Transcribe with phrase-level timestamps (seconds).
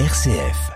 [0.00, 0.72] RCF.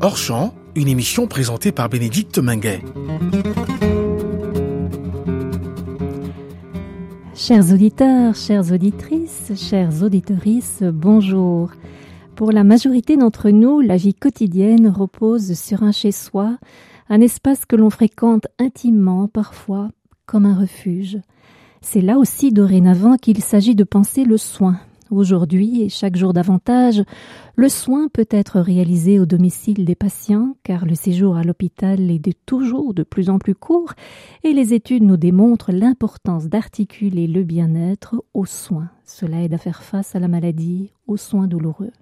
[0.00, 2.80] Hors champ, une émission présentée par Bénédicte Minguet.
[7.34, 11.72] Chers auditeurs, chères auditrices, chères auditorices, bonjour.
[12.36, 16.56] Pour la majorité d'entre nous, la vie quotidienne repose sur un chez-soi,
[17.08, 19.90] un espace que l'on fréquente intimement, parfois
[20.26, 21.18] comme un refuge.
[21.80, 24.80] C'est là aussi dorénavant qu'il s'agit de penser le soin.
[25.10, 27.04] Aujourd'hui et chaque jour davantage,
[27.54, 32.18] le soin peut être réalisé au domicile des patients car le séjour à l'hôpital est
[32.18, 33.92] de toujours de plus en plus court
[34.42, 38.90] et les études nous démontrent l'importance d'articuler le bien-être aux soins.
[39.04, 41.92] Cela aide à faire face à la maladie, aux soins douloureux.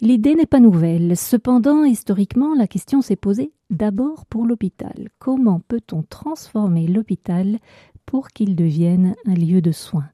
[0.00, 1.16] L'idée n'est pas nouvelle.
[1.16, 5.08] Cependant, historiquement, la question s'est posée d'abord pour l'hôpital.
[5.18, 7.58] Comment peut-on transformer l'hôpital
[8.04, 10.08] pour qu'il devienne un lieu de soins?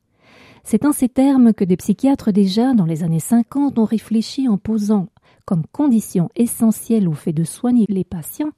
[0.64, 4.58] C'est en ces termes que des psychiatres déjà, dans les années 50, ont réfléchi en
[4.58, 5.08] posant
[5.44, 8.52] comme condition essentielle au fait de soigner les patients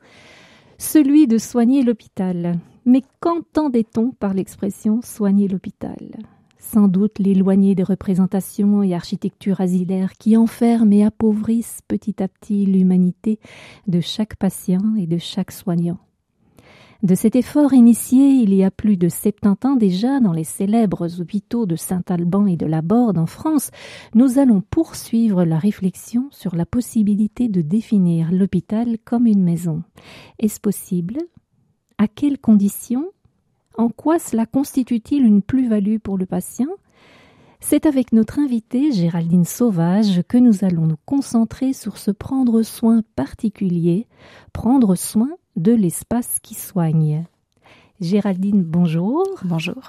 [0.79, 2.59] celui de soigner l'hôpital.
[2.85, 5.99] Mais qu'entendait-on par l'expression soigner l'hôpital?
[6.73, 12.67] Sans doute l'éloigner des représentations et architectures asilaires qui enferment et appauvrissent petit à petit
[12.67, 13.39] l'humanité
[13.87, 15.99] de chaque patient et de chaque soignant.
[17.03, 21.21] De cet effort initié il y a plus de 70 ans déjà dans les célèbres
[21.21, 23.71] hôpitaux de Saint-Alban et de la Borde en France,
[24.15, 29.83] nous allons poursuivre la réflexion sur la possibilité de définir l'hôpital comme une maison.
[30.39, 31.19] Est-ce possible?
[31.99, 33.11] À quelles conditions?
[33.77, 36.69] En quoi cela constitue-t-il une plus-value pour le patient?
[37.61, 43.03] C'est avec notre invitée Géraldine Sauvage que nous allons nous concentrer sur ce prendre soin
[43.17, 44.07] particulier,
[44.53, 47.25] prendre soin de l'espace qui soigne.
[48.01, 49.25] Géraldine, bonjour.
[49.45, 49.89] Bonjour.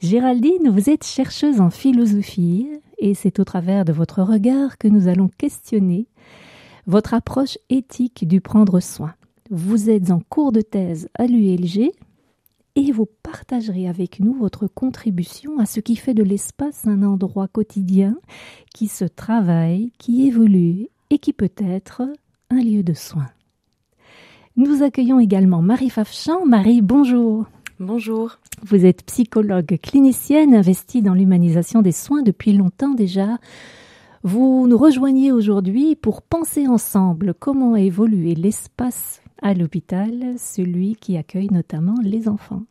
[0.00, 2.68] Géraldine, vous êtes chercheuse en philosophie
[2.98, 6.06] et c'est au travers de votre regard que nous allons questionner
[6.86, 9.14] votre approche éthique du prendre soin.
[9.50, 11.90] Vous êtes en cours de thèse à l'ULG
[12.76, 17.48] et vous partagerez avec nous votre contribution à ce qui fait de l'espace un endroit
[17.48, 18.16] quotidien
[18.74, 22.02] qui se travaille, qui évolue et qui peut être
[22.50, 23.30] un lieu de soins.
[24.56, 26.46] Nous accueillons également Marie Fafchamp.
[26.46, 27.46] Marie, bonjour.
[27.80, 28.38] Bonjour.
[28.62, 33.38] Vous êtes psychologue clinicienne investie dans l'humanisation des soins depuis longtemps déjà.
[34.22, 41.48] Vous nous rejoignez aujourd'hui pour penser ensemble comment évoluer l'espace à l'hôpital, celui qui accueille
[41.50, 42.62] notamment les enfants.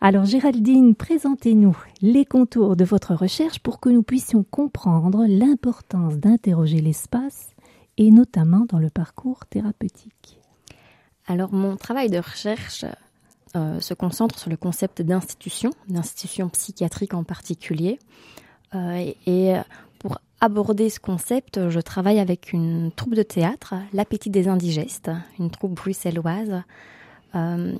[0.00, 6.80] Alors Géraldine, présentez-nous les contours de votre recherche pour que nous puissions comprendre l'importance d'interroger
[6.80, 7.54] l'espace
[7.96, 10.38] et notamment dans le parcours thérapeutique.
[11.26, 12.84] Alors mon travail de recherche
[13.56, 17.98] euh, se concentre sur le concept d'institution, d'institution psychiatrique en particulier.
[18.74, 19.54] Euh, et
[20.40, 25.74] aborder ce concept, je travaille avec une troupe de théâtre, L'Appétit des Indigestes, une troupe
[25.74, 26.62] bruxelloise,
[27.34, 27.74] euh,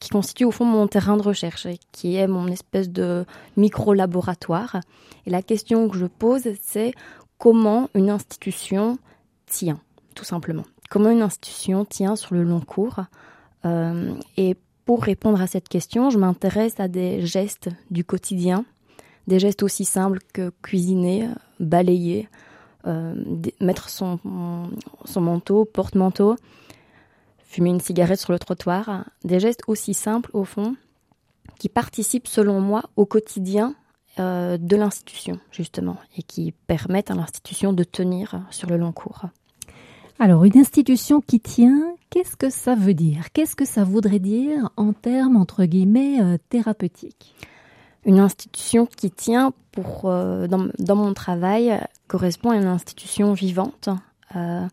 [0.00, 3.24] qui constitue au fond mon terrain de recherche qui est mon espèce de
[3.56, 4.80] micro-laboratoire.
[5.26, 6.92] Et la question que je pose, c'est
[7.38, 8.98] comment une institution
[9.46, 9.80] tient,
[10.14, 10.64] tout simplement.
[10.90, 13.00] Comment une institution tient sur le long cours.
[13.64, 18.66] Euh, et pour répondre à cette question, je m'intéresse à des gestes du quotidien
[19.26, 21.28] des gestes aussi simples que cuisiner,
[21.60, 22.28] balayer,
[22.86, 23.14] euh,
[23.60, 24.18] mettre son,
[25.04, 26.36] son manteau, porte-manteau,
[27.38, 30.76] fumer une cigarette sur le trottoir, des gestes aussi simples au fond
[31.58, 33.74] qui participent selon moi au quotidien
[34.18, 39.26] euh, de l'institution justement et qui permettent à l'institution de tenir sur le long cours.
[40.18, 43.32] Alors une institution qui tient, qu'est-ce que ça veut dire?
[43.32, 47.34] Qu'est-ce que ça voudrait dire en termes entre guillemets euh, thérapeutiques?
[48.04, 53.88] Une institution qui tient pour euh, dans, mon travail correspond à une institution vivante
[54.36, 54.66] euh,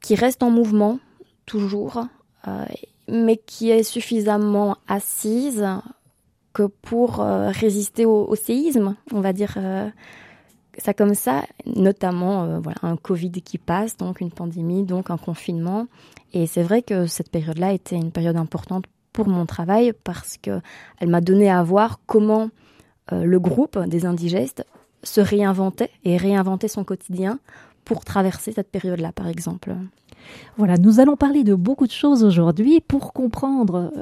[0.00, 0.98] qui reste en mouvement
[1.46, 2.06] toujours,
[2.46, 2.64] euh,
[3.08, 5.64] mais qui est suffisamment assise
[6.52, 9.58] que pour résister au, séisme, on va dire
[10.78, 15.86] ça comme ça, notamment un Covid qui passe, donc une pandémie, donc un confinement.
[16.32, 18.86] Et c'est vrai que cette période-là était une période importante
[19.16, 20.60] pour mon travail parce que
[21.00, 22.50] elle m'a donné à voir comment
[23.12, 24.62] euh, le groupe des indigestes
[25.02, 27.38] se réinventait et réinventait son quotidien
[27.86, 29.74] pour traverser cette période-là, par exemple.
[30.56, 33.92] Voilà, nous allons parler de beaucoup de choses aujourd'hui pour comprendre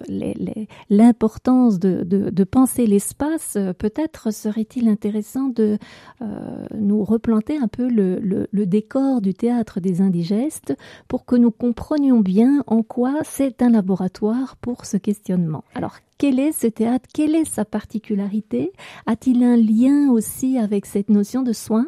[0.91, 3.59] l'importance de, penser l'espace.
[3.79, 5.79] Peut-être serait-il intéressant de
[6.23, 10.77] euh, nous replanter un peu le, le, le, décor du théâtre des indigestes
[11.09, 15.65] pour que nous comprenions bien en quoi c'est un laboratoire pour ce questionnement.
[15.75, 17.09] Alors, quel est ce théâtre?
[17.13, 18.73] Quelle est sa particularité?
[19.07, 21.87] A-t-il un lien aussi avec cette notion de soin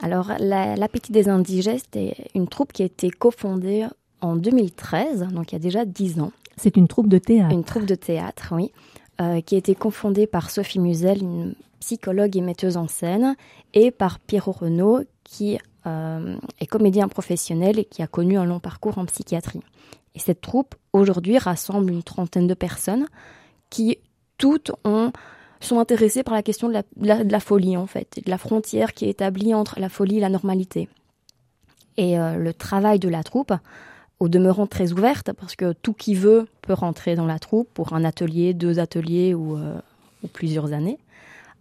[0.00, 3.86] alors, l'Appétit des Indigestes est une troupe qui a été cofondée
[4.20, 6.32] en 2013, donc il y a déjà 10 ans.
[6.56, 7.52] C'est une troupe de théâtre.
[7.52, 8.72] Une troupe de théâtre, oui,
[9.20, 13.36] euh, qui a été cofondée par Sophie Musel, une psychologue et metteuse en scène,
[13.74, 18.60] et par Pierrot Renaud, qui euh, est comédien professionnel et qui a connu un long
[18.60, 19.62] parcours en psychiatrie.
[20.14, 23.06] Et cette troupe, aujourd'hui, rassemble une trentaine de personnes
[23.70, 23.98] qui
[24.36, 25.12] toutes ont
[25.60, 29.10] sont intéressés par la question de la, folie, en fait, de la frontière qui est
[29.10, 30.88] établie entre la folie et la normalité.
[31.96, 33.52] Et euh, le travail de la troupe,
[34.20, 37.92] au demeurant très ouverte, parce que tout qui veut peut rentrer dans la troupe pour
[37.92, 39.80] un atelier, deux ateliers ou, euh,
[40.32, 40.98] plusieurs années.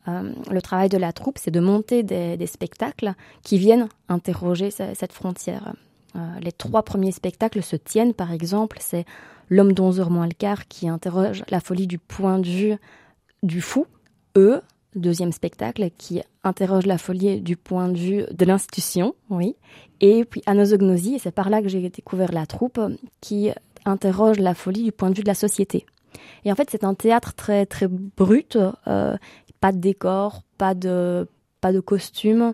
[0.08, 3.14] Euh, le travail de la troupe, c'est de monter des, spectacles
[3.44, 5.74] qui viennent interroger cette frontière.
[6.42, 9.06] les trois premiers spectacles se tiennent, par exemple, c'est
[9.50, 12.76] L'homme d'onze heures moins le quart qui interroge la folie du point de vue
[13.44, 13.86] du fou,
[14.38, 14.62] E,
[14.96, 19.56] deuxième spectacle, qui interroge la folie du point de vue de l'institution, oui.
[20.02, 22.80] Et puis Anosognosie, et c'est par là que j'ai découvert la troupe,
[23.22, 23.52] qui
[23.86, 25.86] interroge la folie du point de vue de la société.
[26.46, 28.58] Et en fait, c'est un théâtre très très brut,
[28.88, 29.18] euh,
[29.60, 31.28] pas de décor, pas de
[31.62, 32.54] pas de costume,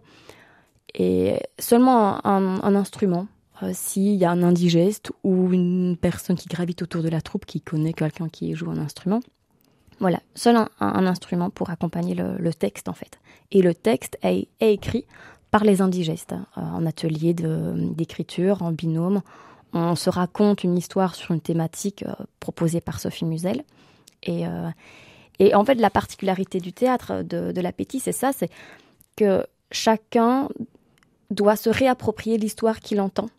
[0.95, 3.27] et seulement un, instrument.
[3.61, 7.45] Euh, s'il y a un indigeste ou une personne qui gravite autour de la troupe
[7.45, 9.19] qui connaît quelqu'un qui joue un instrument,
[9.99, 13.19] voilà, seul un, instrument pour accompagner le, texte en fait.
[13.51, 15.05] Et le texte est, écrit
[15.51, 19.21] par les indigestes, euh, en atelier d'écriture, en binôme.
[19.73, 23.63] On se raconte une histoire sur une thématique euh, proposée par Sophie Musel.
[24.23, 24.69] Et, euh,
[25.39, 28.49] et, en fait, la particularité du théâtre de, de l'appétit, c'est ça, c'est
[29.15, 30.47] que chacun
[31.29, 33.29] doit se réapproprier l'histoire qu'il entend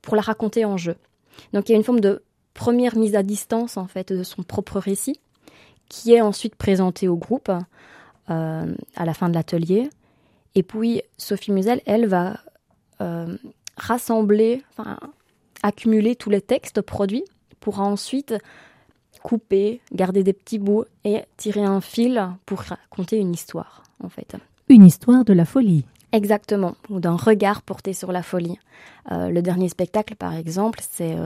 [0.00, 0.96] pour la raconter en jeu.
[1.52, 2.22] Donc il y a une forme de
[2.54, 5.18] première mise à distance en fait de son propre récit
[5.92, 7.52] qui est ensuite présenté au groupe
[8.30, 9.90] euh, à la fin de l'atelier.
[10.54, 12.38] Et puis Sophie Musel, elle va
[13.02, 13.36] euh,
[13.76, 14.98] rassembler, enfin,
[15.62, 17.24] accumuler tous les textes produits
[17.60, 18.34] pour ensuite
[19.22, 24.34] couper, garder des petits bouts et tirer un fil pour raconter une histoire, en fait.
[24.70, 25.84] Une histoire de la folie.
[26.12, 28.58] Exactement, ou d'un regard porté sur la folie.
[29.10, 31.16] Euh, le dernier spectacle, par exemple, c'est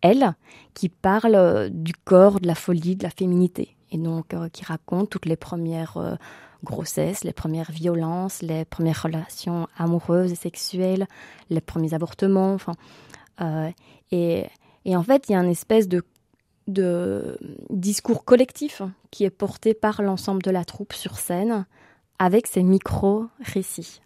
[0.00, 0.34] elle
[0.74, 5.10] qui parle du corps, de la folie, de la féminité et donc euh, qui raconte
[5.10, 6.14] toutes les premières euh,
[6.64, 11.06] grossesses, les premières violences, les premières relations amoureuses et sexuelles,
[11.50, 12.56] les premiers avortements.
[13.40, 13.70] Euh,
[14.10, 14.46] et,
[14.86, 17.38] en fait, il y a une espèce de
[17.70, 21.66] discours collectif qui est porté par l'ensemble de la troupe sur scène
[22.18, 24.00] avec ces micro-récits.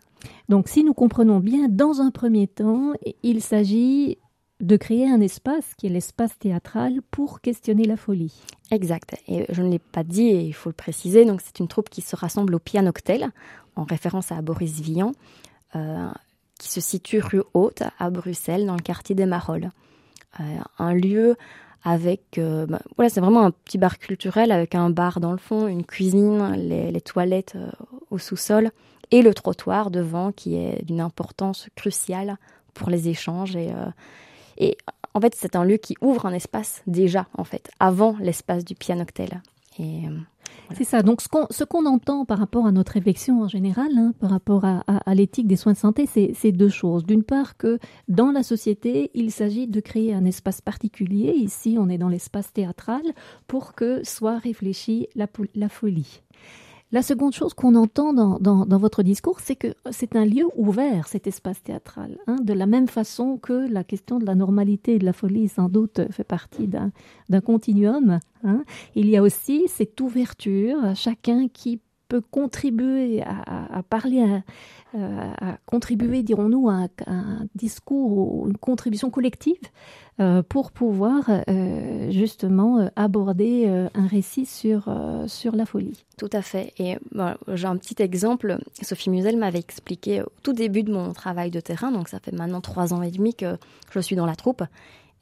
[0.48, 4.18] Donc si nous comprenons bien, dans un premier temps, il s'agit
[4.60, 8.40] de créer un espace qui est l'espace théâtral pour questionner la folie.
[8.70, 9.16] Exact.
[9.28, 11.24] Et je ne l'ai pas dit et il faut le préciser.
[11.24, 13.30] Donc c'est une troupe qui se rassemble au Pianoctel,
[13.76, 15.12] en référence à Boris Vian,
[15.74, 16.08] euh,
[16.58, 19.70] qui se situe rue Haute à Bruxelles, dans le quartier des Marolles.
[20.40, 20.44] Euh,
[20.78, 21.36] un lieu
[21.84, 25.38] avec, euh, bah, voilà, c'est vraiment un petit bar culturel avec un bar dans le
[25.38, 27.56] fond, une cuisine, les, les toilettes
[28.10, 28.70] au sous-sol
[29.10, 32.38] et le trottoir devant qui est d'une importance cruciale
[32.74, 33.70] pour les échanges et
[34.58, 34.76] et
[35.14, 38.74] en fait, c'est un lieu qui ouvre un espace déjà, en fait, avant l'espace du
[38.74, 39.40] pianoctel.
[39.80, 39.84] Euh,
[40.74, 41.02] C'est ça.
[41.02, 45.14] Donc, ce qu'on entend par rapport à notre réflexion en général, hein, par rapport à,
[45.14, 47.04] l'éthique des soins de santé, c'est deux choses.
[47.04, 51.32] D'une part, que dans la société, il s'agit de créer un espace particulier.
[51.32, 53.02] Ici, on est dans l'espace théâtral
[53.46, 56.20] pour que soit réfléchie la folie.
[56.92, 61.26] La seconde chose qu'on entend dans, votre discours, c'est que c'est un lieu ouvert, cet
[61.26, 62.16] espace théâtral.
[62.28, 65.48] Hein, de la même façon que la question de la normalité et de la folie,
[65.48, 68.20] sans doute, fait partie d'un continuum.
[68.44, 68.64] Hein.
[68.94, 74.42] Il y a aussi cette ouverture, chacun qui peut contribuer à, parler,
[74.94, 79.56] à, contribuer, dirons-nous, à, un discours ou une contribution collective
[80.18, 84.88] euh, pour pouvoir euh, justement euh, aborder un récit sur,
[85.26, 86.04] sur la folie.
[86.16, 86.72] Tout à fait.
[86.78, 86.96] Et
[87.52, 88.58] j'ai un petit exemple.
[88.80, 92.32] Sophie Musel m'avait expliqué au tout début de mon travail de terrain, donc ça fait
[92.32, 93.58] maintenant trois ans et demi que
[93.90, 94.62] je suis dans la troupe.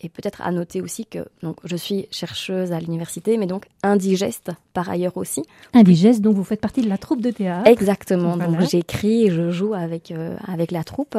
[0.00, 4.50] Et peut-être à noter aussi que donc, je suis chercheuse à l'université, mais donc indigeste
[4.72, 5.42] par ailleurs aussi.
[5.72, 7.68] Indigeste, donc vous faites partie de la troupe de théâtre.
[7.68, 11.16] Exactement, donc j'écris et je joue avec, euh, avec la troupe.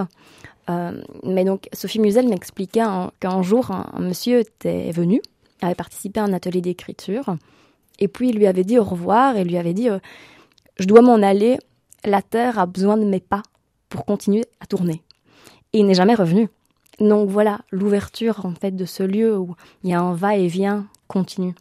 [0.69, 2.83] Euh, mais donc Sophie Musel m'expliquait
[3.19, 5.21] qu'un jour, un, monsieur était venu,
[5.61, 7.37] avait participé à un atelier d'écriture,
[7.99, 9.99] et puis il lui avait dit au revoir et lui avait dit euh,
[10.77, 11.57] Je dois m'en aller,
[12.03, 13.43] la terre a besoin de mes pas
[13.89, 15.01] pour continuer à tourner.
[15.73, 16.49] Et il n'est jamais revenu.
[16.99, 21.53] Donc voilà, l'ouverture en fait de ce lieu où il y a un va-et-vient continu.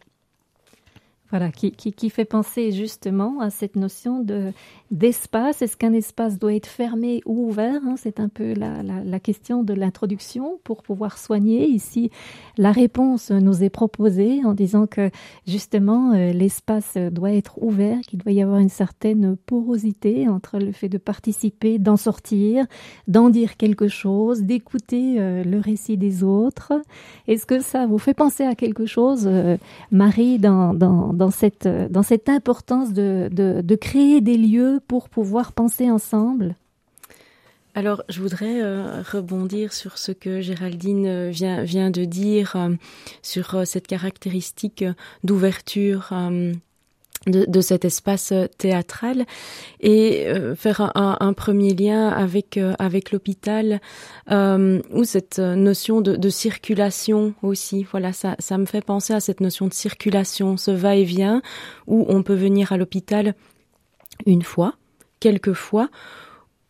[1.37, 4.53] Voilà, qui, qui, fait penser justement à cette notion de
[4.91, 5.61] d'espace.
[5.61, 7.95] Est-ce qu'un espace doit être fermé ou ouvert hein?
[7.97, 11.67] C'est un peu la, la, question de l'introduction pour pouvoir soigner.
[11.67, 12.11] Ici,
[12.57, 15.09] la réponse nous est proposée en disant que
[15.45, 20.71] justement euh, l'espace doit être ouvert, qu'il doit y avoir une certaine porosité entre le
[20.71, 22.65] fait de participer, d'en sortir,
[23.09, 26.73] d'en dire quelque chose, d'écouter euh, le récit des autres.
[27.27, 29.57] Est-ce que ça vous fait penser à quelque chose, euh,
[29.91, 35.53] Marie, dans, dans, dans, cette, dans cette importance de, de, créer des lieux pour pouvoir
[35.53, 36.55] penser ensemble.
[37.73, 42.69] Alors, je voudrais euh, rebondir sur ce que Géraldine euh, vient, vient de dire, euh,
[43.21, 44.85] sur cette caractéristique
[45.25, 46.13] d'ouverture
[47.27, 49.25] de, cet espace théâtral
[49.79, 53.81] et faire un, premier lien avec, avec l'hôpital
[54.29, 57.85] ou cette notion de, circulation aussi.
[57.89, 61.41] Voilà, ça, ça me fait penser à cette notion de circulation, ce va-et-vient
[61.87, 63.33] où on peut venir à l'hôpital
[64.25, 64.75] une fois,
[65.19, 65.89] quelques fois,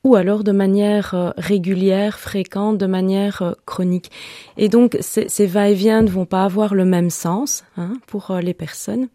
[0.03, 4.11] ou alors de manière euh, régulière, fréquente, de manière euh, chronique.
[4.55, 8.53] Et donc ces, va-et-vient ne vont pas avoir le même sens hein, pour euh, les
[8.53, 9.07] personnes.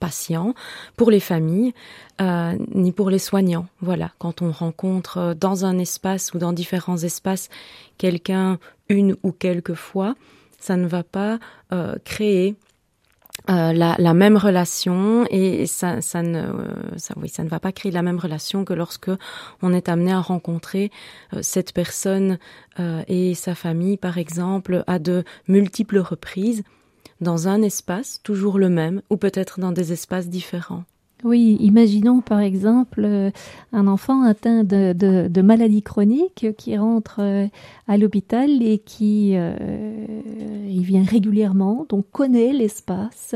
[0.00, 0.54] Patients,
[0.96, 1.72] pour les familles,
[2.20, 3.66] ni pour les soignants.
[3.80, 7.48] Voilà, quand on rencontre dans un espace ou dans différents espaces
[7.98, 10.14] quelqu'un une ou quelques fois,
[10.58, 11.38] ça ne va pas
[12.04, 12.56] créer
[13.48, 16.46] euh, la, la, même relation et ça, ça ne
[16.96, 19.10] ça, oui, ça ne va pas créer la même relation que lorsque
[19.62, 20.90] on est amené à rencontrer
[21.32, 22.38] euh, cette personne
[22.80, 26.64] euh, et sa famille par exemple à de multiples reprises
[27.20, 30.84] dans un espace toujours le même ou peut-être dans des espaces différents.
[31.24, 33.30] Oui, imaginons par exemple euh,
[33.72, 37.46] un enfant atteint de, maladie chronique qui rentre euh,
[37.88, 39.56] à l'hôpital et qui euh,
[40.68, 43.34] il vient régulièrement, donc connaît l'espace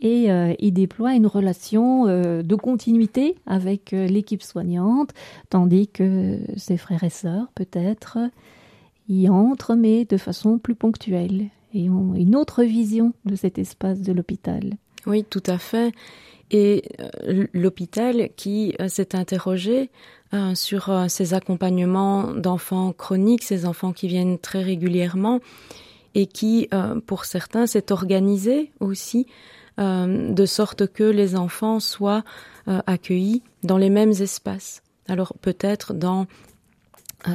[0.00, 0.28] et
[0.60, 5.10] il déploie une relation de continuité avec l'équipe soignante,
[5.48, 8.18] tandis que ses frères et sœurs peut-être
[9.08, 14.00] y entrent mais de façon plus ponctuelle et ont une autre vision de cet espace
[14.00, 14.74] de l'hôpital.
[15.06, 15.92] Oui, tout à fait
[16.50, 19.90] et euh, l'hôpital qui euh, s'est interrogé
[20.34, 25.40] euh, sur ces accompagnements d'enfants chroniques, ces enfants qui viennent très régulièrement
[26.14, 26.70] et qui,
[27.04, 29.26] pour certains, s'est organisé aussi
[29.76, 32.24] de sorte que les enfants soient
[32.66, 34.82] accueillis dans les mêmes espaces.
[35.08, 36.26] Alors peut-être dans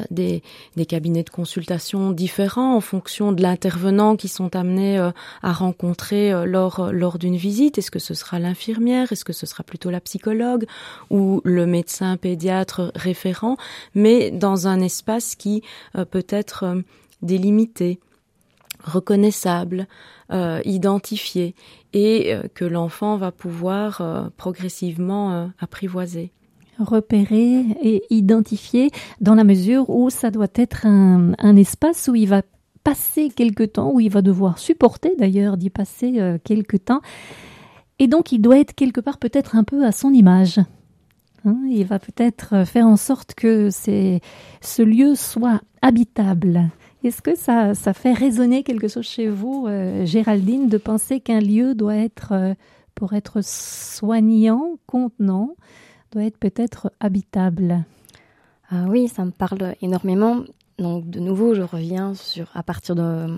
[0.10, 0.44] des,
[0.76, 6.32] des, cabinets de consultation différents en fonction de l'intervenant qui sont amenés euh, à rencontrer
[6.32, 7.78] euh, lors, lors d'une visite.
[7.78, 9.12] Est-ce que ce sera l'infirmière?
[9.12, 10.66] Est-ce que ce sera plutôt la psychologue
[11.10, 13.58] ou le médecin pédiatre référent?
[13.96, 15.62] Mais dans un espace qui
[16.12, 16.82] peut être
[17.22, 18.00] délimité,
[18.84, 19.88] reconnaissable,
[20.66, 21.56] identifié
[21.94, 26.32] et que l'enfant va pouvoir progressivement apprivoiser
[26.84, 32.42] repérer et identifier dans la mesure où ça doit être un, espace où il va
[32.84, 37.02] passer quelque temps, où il va devoir supporter d'ailleurs d'y passer euh, quelque temps.
[38.00, 40.60] Et donc il doit être quelque part peut-être un peu à son image.
[41.46, 41.58] Hein.
[41.70, 46.70] il va peut-être faire en sorte que ce lieu soit habitable.
[47.04, 51.40] Est-ce que ça, ça fait résonner quelque chose chez vous, euh, Géraldine, de penser qu'un
[51.40, 52.54] lieu doit être, euh,
[52.94, 55.56] pour être soignant, contenant,
[56.12, 57.84] doit être peut-être habitable.
[58.70, 60.44] Ah oui, ça me parle énormément.
[60.78, 63.38] Donc de nouveau, je reviens sur à partir de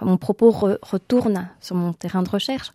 [0.00, 2.72] mon propos retourne sur mon terrain de recherche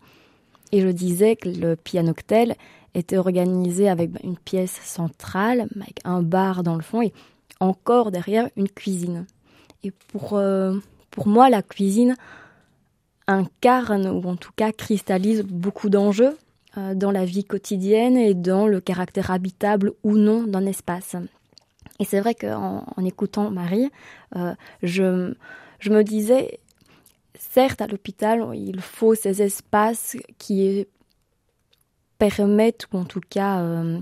[0.72, 2.56] et je disais que le pianoctel
[2.94, 7.12] était organisé avec une pièce centrale avec un bar dans le fond et
[7.60, 9.26] encore derrière une cuisine.
[9.82, 10.78] Et pour euh,
[11.10, 12.16] pour moi, la cuisine
[13.26, 16.36] incarne ou en tout cas cristallise beaucoup d'enjeux
[16.76, 21.16] dans la vie quotidienne et dans le caractère habitable ou non d'un espace.
[22.00, 23.90] Et c'est vrai qu'en en écoutant Marie,
[24.34, 25.34] euh, je,
[25.78, 26.58] je me disais,
[27.38, 30.86] certes, à l'hôpital, il faut ces espaces qui
[32.18, 33.98] permettent, ou en tout cas euh,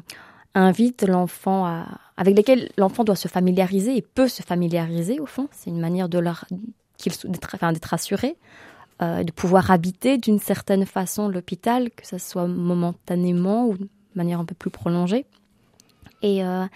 [0.55, 5.49] invitent l'enfant à, avec lesquels l'enfant doit se familiariser et peut se familiariser au fond.
[5.51, 6.45] C'est une manière de leur
[7.25, 8.37] d'être assuré,
[9.01, 14.41] euh, de pouvoir habiter d'une certaine façon l'hôpital, que ce soit momentanément ou de manière
[14.41, 15.25] un peu plus prolongée.
[16.23, 16.67] Et, euh,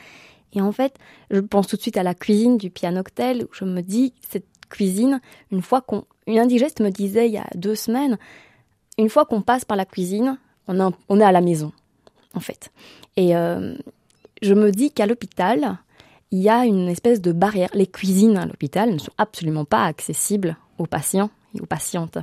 [0.52, 0.95] et en fait,
[1.31, 4.47] je pense tout de suite à la cuisine du pianoctel, où je me dis, cette
[4.69, 6.05] cuisine, une fois qu'on...
[6.29, 8.17] Une indigeste me disait il y a deux semaines,
[8.97, 10.38] une fois qu'on passe par la cuisine,
[10.69, 11.73] on, on est à la maison,
[12.35, 12.71] en fait.
[13.17, 13.75] Et euh,
[14.41, 15.79] je me dis qu'à l'hôpital,
[16.31, 17.71] il y a une espèce de barrière.
[17.75, 22.18] Les cuisines à l'hôpital ne sont absolument pas accessibles aux patients et aux patientes,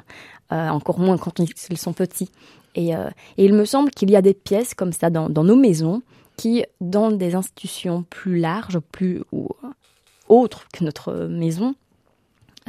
[0.51, 2.29] euh, encore moins quand ils sont petits.
[2.75, 5.55] Et, euh, et il me semble qu'il y a des pièces comme ça dans, nos
[5.55, 6.01] maisons
[6.37, 9.49] qui, dans des institutions plus larges, plus ou,
[10.27, 11.75] autres que notre maison,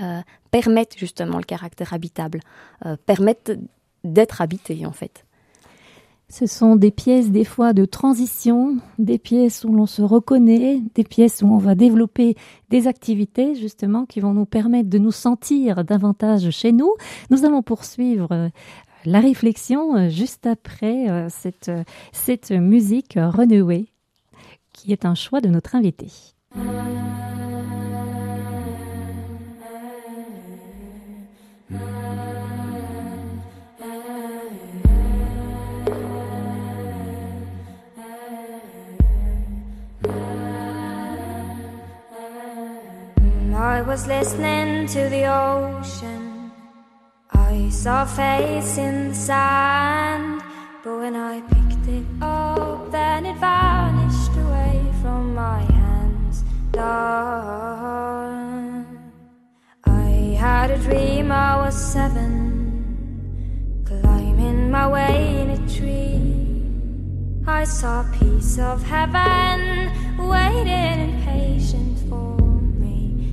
[0.00, 2.40] euh, permettent justement le caractère habitable,
[2.86, 3.52] euh, permettent
[4.02, 5.24] d'être habité en fait.
[6.30, 11.02] Ce sont des pièces des fois de transition, des pièces où l'on se reconnaît, des
[11.02, 12.37] pièces où on va développer
[12.70, 16.94] des activités justement qui vont nous permettre de nous sentir davantage chez nous.
[17.30, 18.49] Nous allons poursuivre euh,
[19.04, 21.72] la réflexion euh, juste après euh, cette,
[22.12, 23.88] cette musique renouée
[24.72, 26.06] qui est un choix de notre invité.
[43.70, 46.50] I was listening to the ocean.
[47.32, 50.42] I saw a face in the sand.
[50.82, 56.42] But when I picked it up, then it vanished away from my hands.
[56.72, 57.64] Darn.
[59.84, 62.24] I had a dream I was seven,
[63.86, 66.20] climbing my way in a tree.
[67.46, 69.92] I saw a piece of heaven
[70.28, 72.00] waiting impatient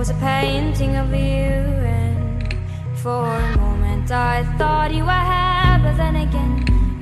[0.00, 1.52] was a painting of you
[1.84, 2.54] and
[2.94, 6.54] for a moment I thought you were happy but then again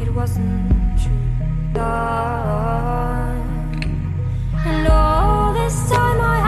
[0.03, 1.13] it wasn't true.
[4.67, 6.48] And all this time I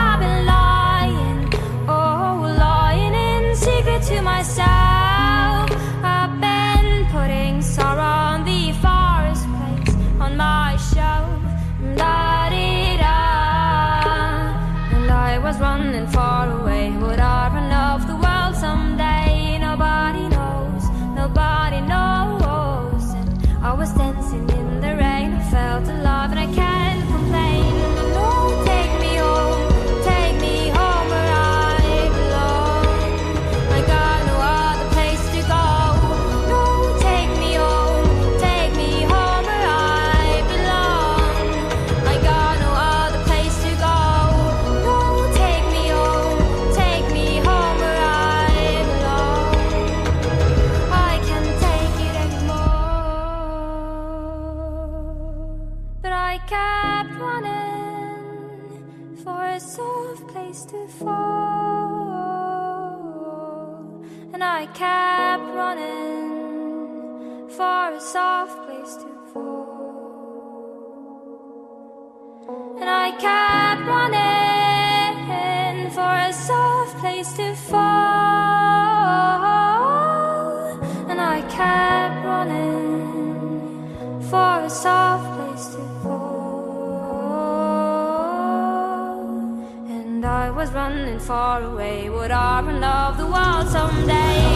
[91.31, 92.11] far away.
[92.11, 92.33] Would
[92.67, 94.50] run off the world someday?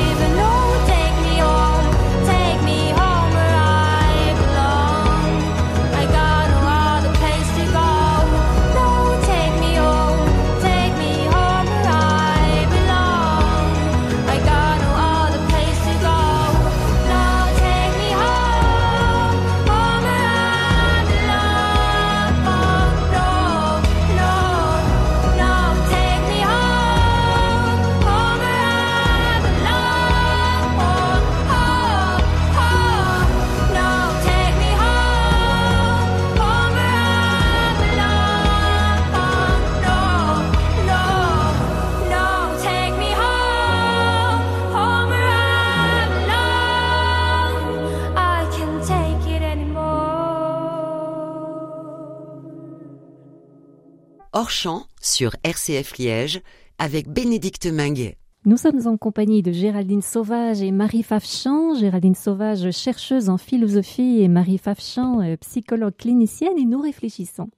[55.14, 56.40] Sur RCF Liège
[56.78, 58.16] avec Bénédicte Minguet.
[58.46, 61.76] Nous sommes en compagnie de Géraldine Sauvage et Marie Fafchamp.
[61.76, 67.48] Géraldine Sauvage, chercheuse en philosophie, et Marie Fafchamp, euh, psychologue clinicienne, et nous réfléchissons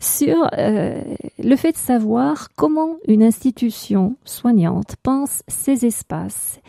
[0.00, 1.02] sur euh,
[1.42, 6.60] le fait de savoir comment une institution soignante pense ces espaces.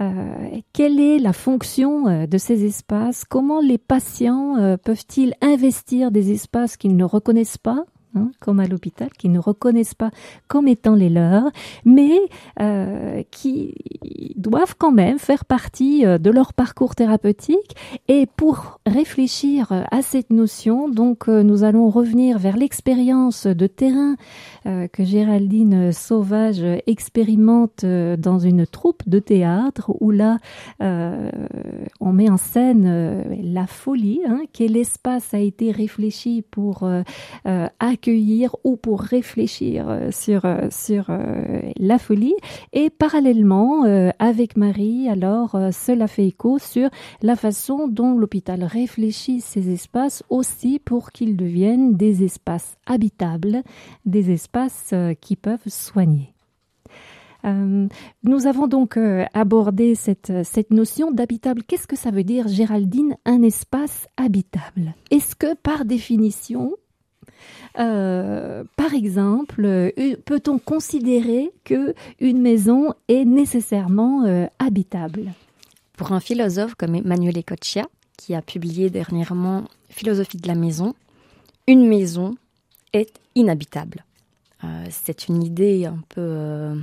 [0.00, 0.32] Euh,
[0.72, 3.24] quelle est la fonction de ces espaces?
[3.24, 7.84] Comment les patients peuvent-ils investir des espaces qu'ils ne reconnaissent pas?
[8.14, 10.10] Hein, comme à l'hôpital, qui ne reconnaissent pas
[10.46, 11.50] comme étant les leurs,
[11.84, 12.18] mais
[12.60, 13.74] euh, qui
[14.36, 17.76] doivent quand même faire partie euh, de leur parcours thérapeutique.
[18.08, 24.16] Et pour réfléchir euh, à cette notion, donc nous allons revenir vers l'expérience de terrain
[24.64, 30.38] que Géraldine Sauvage expérimente dans une troupe de théâtre où là
[30.80, 36.84] on met en scène la folie, hein, quel espace a été réfléchi pour
[37.46, 42.36] euh, accueillir ou pour réfléchir euh, sur euh, sur euh, la folie
[42.72, 43.84] et parallèlement
[44.18, 46.88] avec Marie alors cela fait écho sur
[47.22, 53.62] la façon dont l'hôpital réfléchit ces espaces aussi pour qu'ils deviennent des espaces habitables,
[54.04, 56.34] des espaces qui peuvent soigner.
[57.44, 58.98] Nous avons donc
[59.32, 61.62] abordé cette, cette notion d'habitable.
[61.62, 64.94] Qu'est-ce que ça veut dire, Géraldine, un espace habitable?
[65.10, 66.74] Est-ce que par définition,
[67.78, 69.90] euh, par exemple, euh,
[70.24, 75.32] peut-on considérer que une maison est nécessairement euh, habitable?
[75.96, 80.94] Pour un philosophe comme Emmanuel Ecoccia, qui a publié dernièrement Philosophie de la maison,
[81.66, 82.36] une maison
[82.92, 84.04] est inhabitable.
[84.90, 86.74] C'est une idée un peu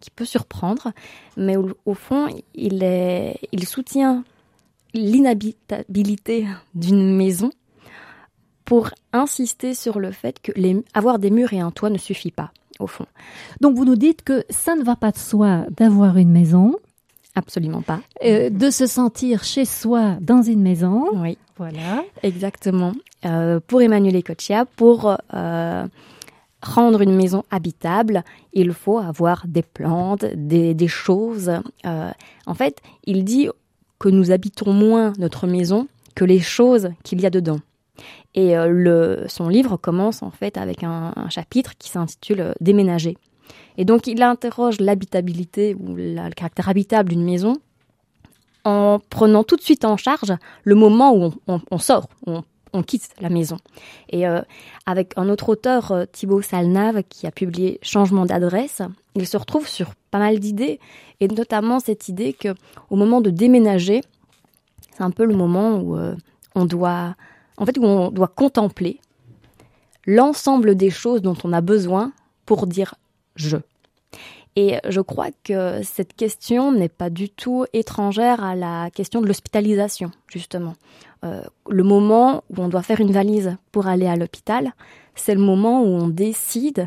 [0.00, 0.92] qui peut surprendre,
[1.36, 4.24] mais au, fond, il soutient
[4.94, 7.52] l'inhabitabilité d'une maison
[8.64, 12.30] pour insister sur le fait que les, avoir des murs et un toit ne suffit
[12.30, 13.06] pas, au fond.
[13.60, 16.76] Donc vous nous dites que ça ne va pas de soi d'avoir une maison,
[17.34, 18.00] Absolument pas.
[18.24, 21.04] euh, de se sentir chez soi dans une maison.
[21.14, 22.04] Oui, Voilà.
[22.22, 22.92] exactement.
[23.24, 25.86] Euh, pour Emmanuel Ecoccia, pour euh,
[26.62, 28.22] rendre une maison habitable,
[28.52, 31.50] il faut avoir des plantes, des, des choses.
[31.84, 33.48] En fait, il dit
[33.98, 37.60] que nous habitons moins notre maison que les choses qu'il y a dedans.
[38.34, 43.18] Et euh, son livre commence en fait avec un, chapitre qui s'intitule euh, Déménager.
[43.76, 47.56] Et donc il interroge l'habitabilité ou le caractère habitable d'une maison
[48.64, 52.38] en prenant tout de suite en charge le moment où on, sort, où
[52.72, 53.56] on, quitte la maison.
[54.08, 54.40] Et euh,
[54.86, 58.80] avec un autre auteur, Thibaut Salnave, qui a publié Changement d'adresse,
[59.16, 60.78] il se retrouve sur pas mal d'idées,
[61.18, 62.54] et notamment cette idée que
[62.88, 64.02] au moment de déménager,
[64.92, 65.98] c'est un peu le moment où
[66.54, 67.16] on doit,
[67.56, 69.00] en fait, où on doit contempler
[70.06, 72.12] l'ensemble des choses dont on a besoin
[72.46, 72.94] pour dire
[73.36, 73.58] je.
[74.54, 79.26] Et je crois que cette question n'est pas du tout étrangère à la question de
[79.26, 80.74] l'hospitalisation, justement.
[81.24, 84.72] Euh, le moment où on doit faire une valise pour aller à l'hôpital,
[85.14, 86.86] c'est le moment où on décide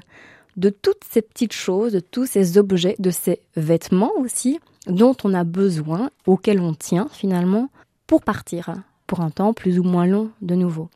[0.58, 5.34] de toutes ces petites choses, de tous ces objets, de ces vêtements aussi, dont on
[5.34, 7.70] a besoin, auxquels on tient finalement,
[8.06, 8.76] pour partir,
[9.08, 10.90] pour un temps plus ou moins long de nouveau.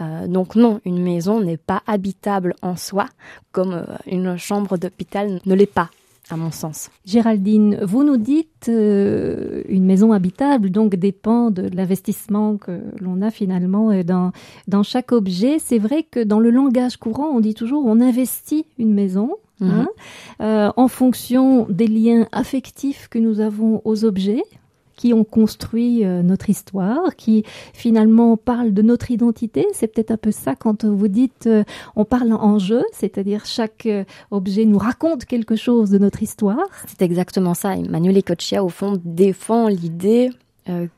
[0.00, 3.06] Euh, donc non, une maison n'est pas habitable en soi,
[3.52, 5.90] comme euh, une chambre d'hôpital ne l'est pas,
[6.30, 6.90] à mon sens.
[7.04, 13.30] Géraldine, vous nous dites euh, une maison habitable donc dépend de l'investissement que l'on a
[13.30, 14.32] finalement euh, dans,
[14.66, 15.58] dans chaque objet.
[15.58, 19.30] C'est vrai que dans le langage courant, on dit toujours on investit une maison.
[19.58, 19.70] Mhm.
[19.70, 19.88] hein,
[20.42, 24.42] euh, en fonction des liens affectifs que nous avons aux objets
[24.96, 29.66] qui ont construit euh, notre histoire, qui finalement parlent de notre identité.
[29.72, 33.86] C'est peut-être un peu ça quand vous dites euh, on parle en jeu, c'est-à-dire chaque
[33.86, 36.66] euh, objet nous raconte quelque chose de notre histoire.
[36.86, 37.76] C'est exactement ça.
[37.76, 40.30] Emmanuel Ecoccia, au fond, défend l'idée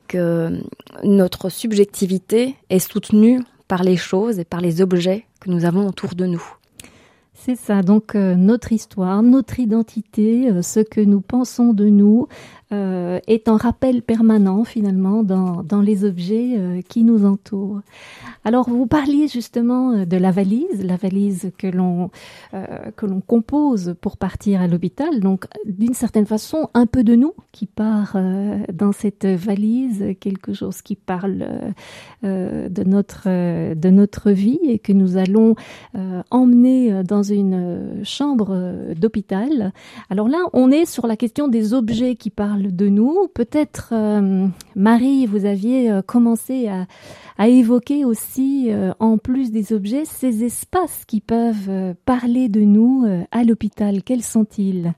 [0.07, 0.63] que
[1.05, 6.15] notre subjectivité est soutenue par les choses et par les objets que nous avons autour
[6.15, 6.43] de nous.
[7.41, 12.27] C'est ça, donc euh, notre histoire, notre identité, euh, ce que nous pensons de nous
[12.73, 17.81] euh, est un rappel permanent finalement dans, dans les objets qui nous entourent.
[18.45, 22.11] Alors vous parliez justement de la valise, la valise que l'on
[22.97, 25.21] que l'on compose pour partir à l'hôpital.
[25.21, 28.19] Donc d'une certaine façon, un peu de nous qui part
[28.73, 31.73] dans cette valise, quelque chose qui parle
[32.23, 33.25] de notre
[33.75, 35.55] de notre vie et que nous allons
[36.31, 39.73] emmener dans une euh, chambre euh, d'hôpital.
[40.11, 43.29] Alors là, on est sur la question des objets qui parlent de nous.
[43.35, 46.87] Peut-être, euh, Marie, vous aviez commencé à,
[47.49, 54.03] évoquer aussi, en plus des objets, ces espaces qui peuvent parler de nous à l'hôpital.
[54.03, 54.93] Quels sont-ils?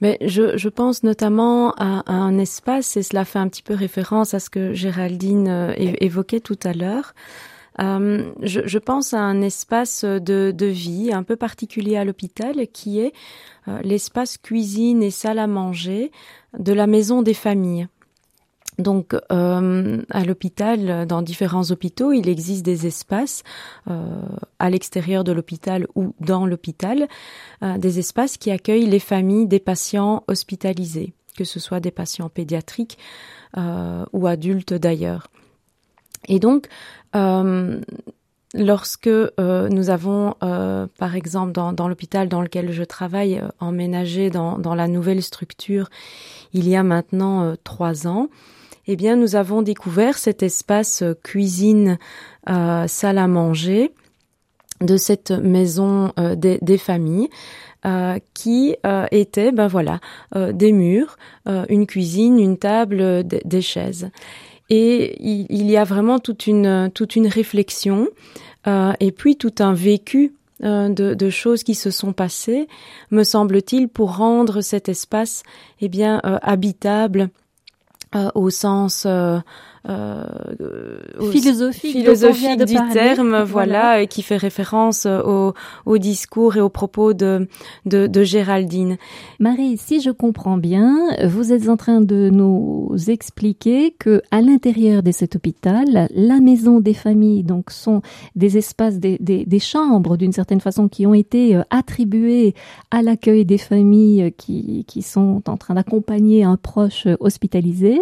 [0.00, 4.40] Mais je, pense notamment à, un espace, et cela fait un petit peu référence à
[4.40, 7.14] ce que Géraldine évoquait tout à l'heure.
[7.80, 12.68] Euh, je, je pense à un espace de, de vie un peu particulier à l'hôpital
[12.72, 13.12] qui est
[13.68, 16.12] euh, l'espace cuisine et salle à manger
[16.58, 17.88] de la maison des familles.
[18.78, 23.44] Donc, euh, à l'hôpital, dans différents hôpitaux, il existe des espaces
[23.88, 24.22] euh,
[24.58, 27.06] à l'extérieur de l'hôpital ou dans l'hôpital,
[27.62, 32.28] euh, des espaces qui accueillent les familles des patients hospitalisés, que ce soit des patients
[32.28, 32.98] pédiatriques
[33.56, 35.28] euh, ou adultes d'ailleurs.
[36.28, 36.66] Et donc,
[37.16, 37.80] euh,
[38.54, 43.48] lorsque euh, nous avons, euh, par exemple, dans, dans l'hôpital dans lequel je travaille, euh,
[43.60, 45.90] emménagé dans, dans la nouvelle structure
[46.52, 48.28] il y a maintenant euh, trois ans,
[48.86, 51.98] eh bien, nous avons découvert cet espace euh, cuisine,
[52.46, 53.92] salle à manger
[54.80, 57.30] de cette maison des, des familles.
[58.34, 58.76] qui
[59.10, 60.00] était, ben voilà,
[60.34, 64.10] des murs, une cuisine, une table, des chaises.
[64.70, 68.08] Et il, y a vraiment toute une toute une réflexion
[68.66, 72.68] euh, et puis tout un vécu euh, de, de choses qui se sont passées,
[73.10, 75.42] me semble-t-il, pour rendre cet espace
[75.80, 77.30] eh bien euh, habitable
[78.36, 79.08] au sens
[81.30, 82.92] Philosophique, on vient philosophique de du parler.
[82.92, 84.02] terme, Voilà.
[84.02, 85.52] et qui fait référence euh, au,
[85.86, 87.48] au discours et aux propos de,
[87.86, 88.96] de, de Géraldine.
[89.40, 95.02] Marie, si je comprends bien, vous êtes en train de nous expliquer que à l'intérieur
[95.02, 98.00] de cet hôpital, la maison des familles, donc, sont
[98.36, 102.54] des espaces, des, des, des chambres d'une certaine façon qui ont été euh, attribuées
[102.90, 108.00] à l'accueil des familles euh, qui, qui sont en train d'accompagner un proche euh, hospitalisé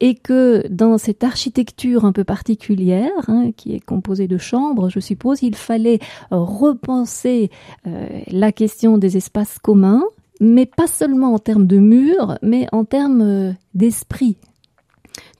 [0.00, 5.00] et que dans cette architecture un peu particulière, hein, qui est composée de chambres, je
[5.00, 5.98] suppose, il fallait
[6.30, 7.50] repenser
[7.86, 10.04] euh, la question des espaces communs,
[10.40, 14.36] mais pas seulement en termes de murs, mais en termes euh, d'esprit,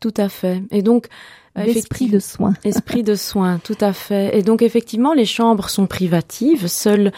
[0.01, 0.62] Tout à fait.
[0.70, 1.09] Et donc,
[1.58, 2.54] euh, d'esprit de soins.
[2.64, 4.36] Esprit de soin, tout à fait.
[4.38, 7.12] Et donc effectivement, les chambres sont privatives, seules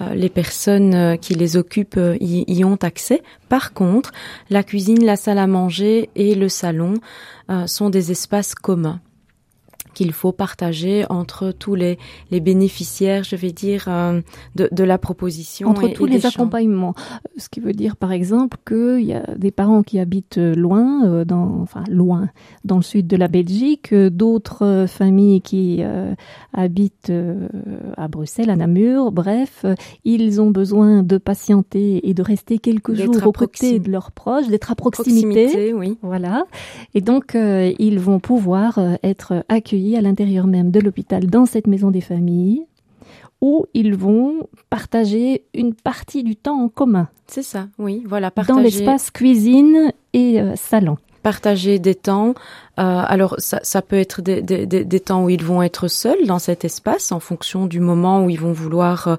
[0.00, 3.22] euh, les personnes euh, qui les occupent euh, y, y ont accès.
[3.48, 4.12] Par contre,
[4.50, 6.94] la cuisine, la salle à manger et le salon
[7.50, 9.00] euh, sont des espaces communs
[9.96, 11.98] qu'il faut partager entre tous les,
[12.30, 14.20] les bénéficiaires, je vais dire, euh,
[14.54, 15.68] de, de la proposition.
[15.70, 16.94] Entre et- tous et les accompagnements.
[17.38, 21.24] Ce qui veut dire, par exemple, qu'il y a des parents qui habitent loin, euh,
[21.24, 22.28] dans, enfin loin,
[22.64, 26.12] dans le sud de la Belgique, euh, d'autres euh, familles qui euh,
[26.52, 27.48] habitent euh,
[27.96, 29.12] à Bruxelles, à Namur.
[29.12, 33.90] Bref, euh, ils ont besoin de patienter et de rester quelques jours aux côtés de
[33.90, 35.44] leurs proches, d'être à proximité.
[35.46, 35.96] Proximité, oui.
[36.02, 36.44] Voilà.
[36.94, 41.44] Et donc, euh, ils vont pouvoir euh, être accueillis à l'intérieur même de l'hôpital, dans
[41.46, 42.64] cette maison des familles,
[43.42, 48.02] où ils vont partager une partie du temps en commun, C'est ça, oui.
[48.06, 48.62] Voilà, dans partager.
[48.62, 50.96] l'espace cuisine et euh, salon.
[51.22, 52.34] partager des temps.
[52.78, 55.88] Euh, alors ça, ça peut être des, des, des, des temps où ils vont être
[55.88, 59.16] seuls dans cet espace en fonction du moment où ils vont vouloir euh,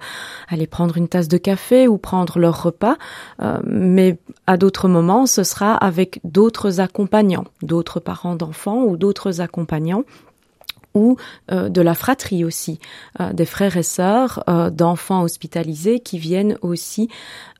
[0.47, 2.97] aller prendre une tasse de café ou prendre leur repas.
[3.41, 9.41] Euh, mais à d'autres moments, ce sera avec d'autres accompagnants, d'autres parents d'enfants ou d'autres
[9.41, 10.03] accompagnants
[10.93, 11.17] ou
[11.51, 12.79] euh, de la fratrie aussi,
[13.19, 17.09] euh, des frères et sœurs euh, d'enfants hospitalisés qui viennent aussi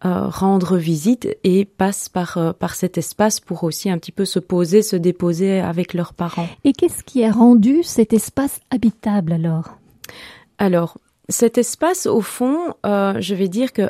[0.03, 4.83] rendre visite et passent par, par cet espace pour aussi un petit peu se poser,
[4.83, 6.47] se déposer avec leurs parents.
[6.63, 9.79] Et qu'est-ce qui a rendu cet espace habitable alors?
[10.59, 13.89] Alors, cet espace, au fond, je vais dire que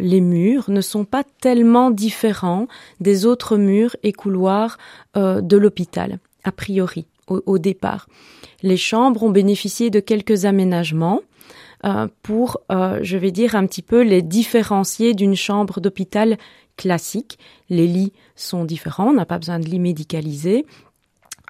[0.00, 2.68] les murs ne sont pas tellement différents
[3.00, 4.78] des autres murs et couloirs
[5.16, 8.06] de l'hôpital, a priori, au, au départ.
[8.62, 11.20] Les chambres ont bénéficié de quelques aménagements
[11.84, 16.36] euh, pour, euh, je vais dire, un petit peu les différencier d'une chambre d'hôpital
[16.76, 17.38] classique.
[17.68, 20.66] Les lits sont différents, on n'a pas besoin de lits médicalisés.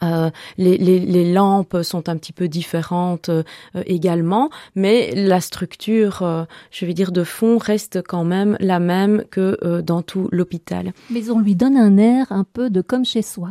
[0.03, 3.43] Euh, les, les, les lampes sont un petit peu différentes euh,
[3.87, 9.25] également, mais la structure, euh, je vais dire, de fond reste quand même la même
[9.31, 10.93] que euh, dans tout l'hôpital.
[11.11, 13.51] Mais on lui donne un air un peu de comme chez soi.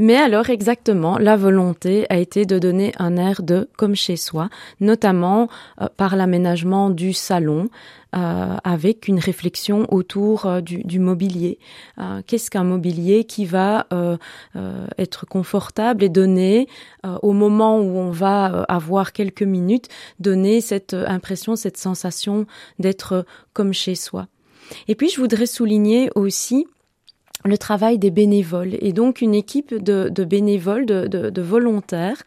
[0.00, 4.48] Mais alors exactement, la volonté a été de donner un air de comme chez soi,
[4.78, 5.48] notamment
[5.80, 7.68] euh, par l'aménagement du salon,
[8.14, 11.58] euh, avec une réflexion autour euh, du, du, mobilier.
[12.28, 13.86] Qu'est-ce qu'un mobilier qui va
[14.98, 16.68] être confortable et donner,
[17.22, 19.88] au moment où on va avoir quelques minutes,
[20.20, 22.46] donner cette impression, cette sensation
[22.78, 24.28] d'être comme chez soi.
[24.86, 26.66] Et puis je voudrais souligner aussi
[27.44, 28.76] le travail des bénévoles.
[28.80, 32.22] Et donc une équipe de, bénévoles, de, volontaires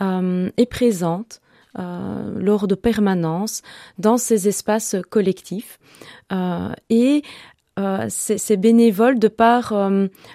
[0.00, 1.40] euh, est présente
[1.78, 3.62] euh, lors de permanences
[3.98, 5.78] dans ces espaces collectifs.
[6.30, 7.22] Euh, et
[7.78, 9.72] euh, ces, bénévoles, de par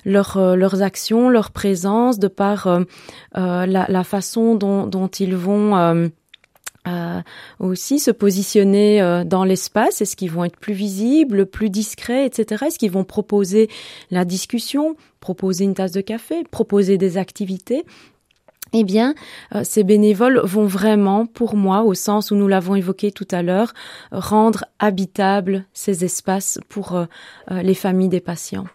[0.04, 2.80] leur, leurs actions, leur présence, de par
[3.36, 6.10] la, façon dont ils vont
[6.88, 7.22] euh,
[7.60, 12.66] aussi se positionner euh, dans l'espace Est-ce qu'ils vont être plus visibles, plus discrets, etc.
[12.68, 13.70] Est-ce qu'ils vont proposer
[14.12, 17.86] la discussion, proposer une tasse de café, proposer des activités?
[18.74, 19.16] Eh bien,
[19.56, 23.42] euh, ces bénévoles vont vraiment, pour moi, au sens où nous l'avons évoqué tout à
[23.42, 23.74] l'heure,
[24.12, 27.06] rendre habitables ces espaces pour
[27.50, 28.66] les familles des patients.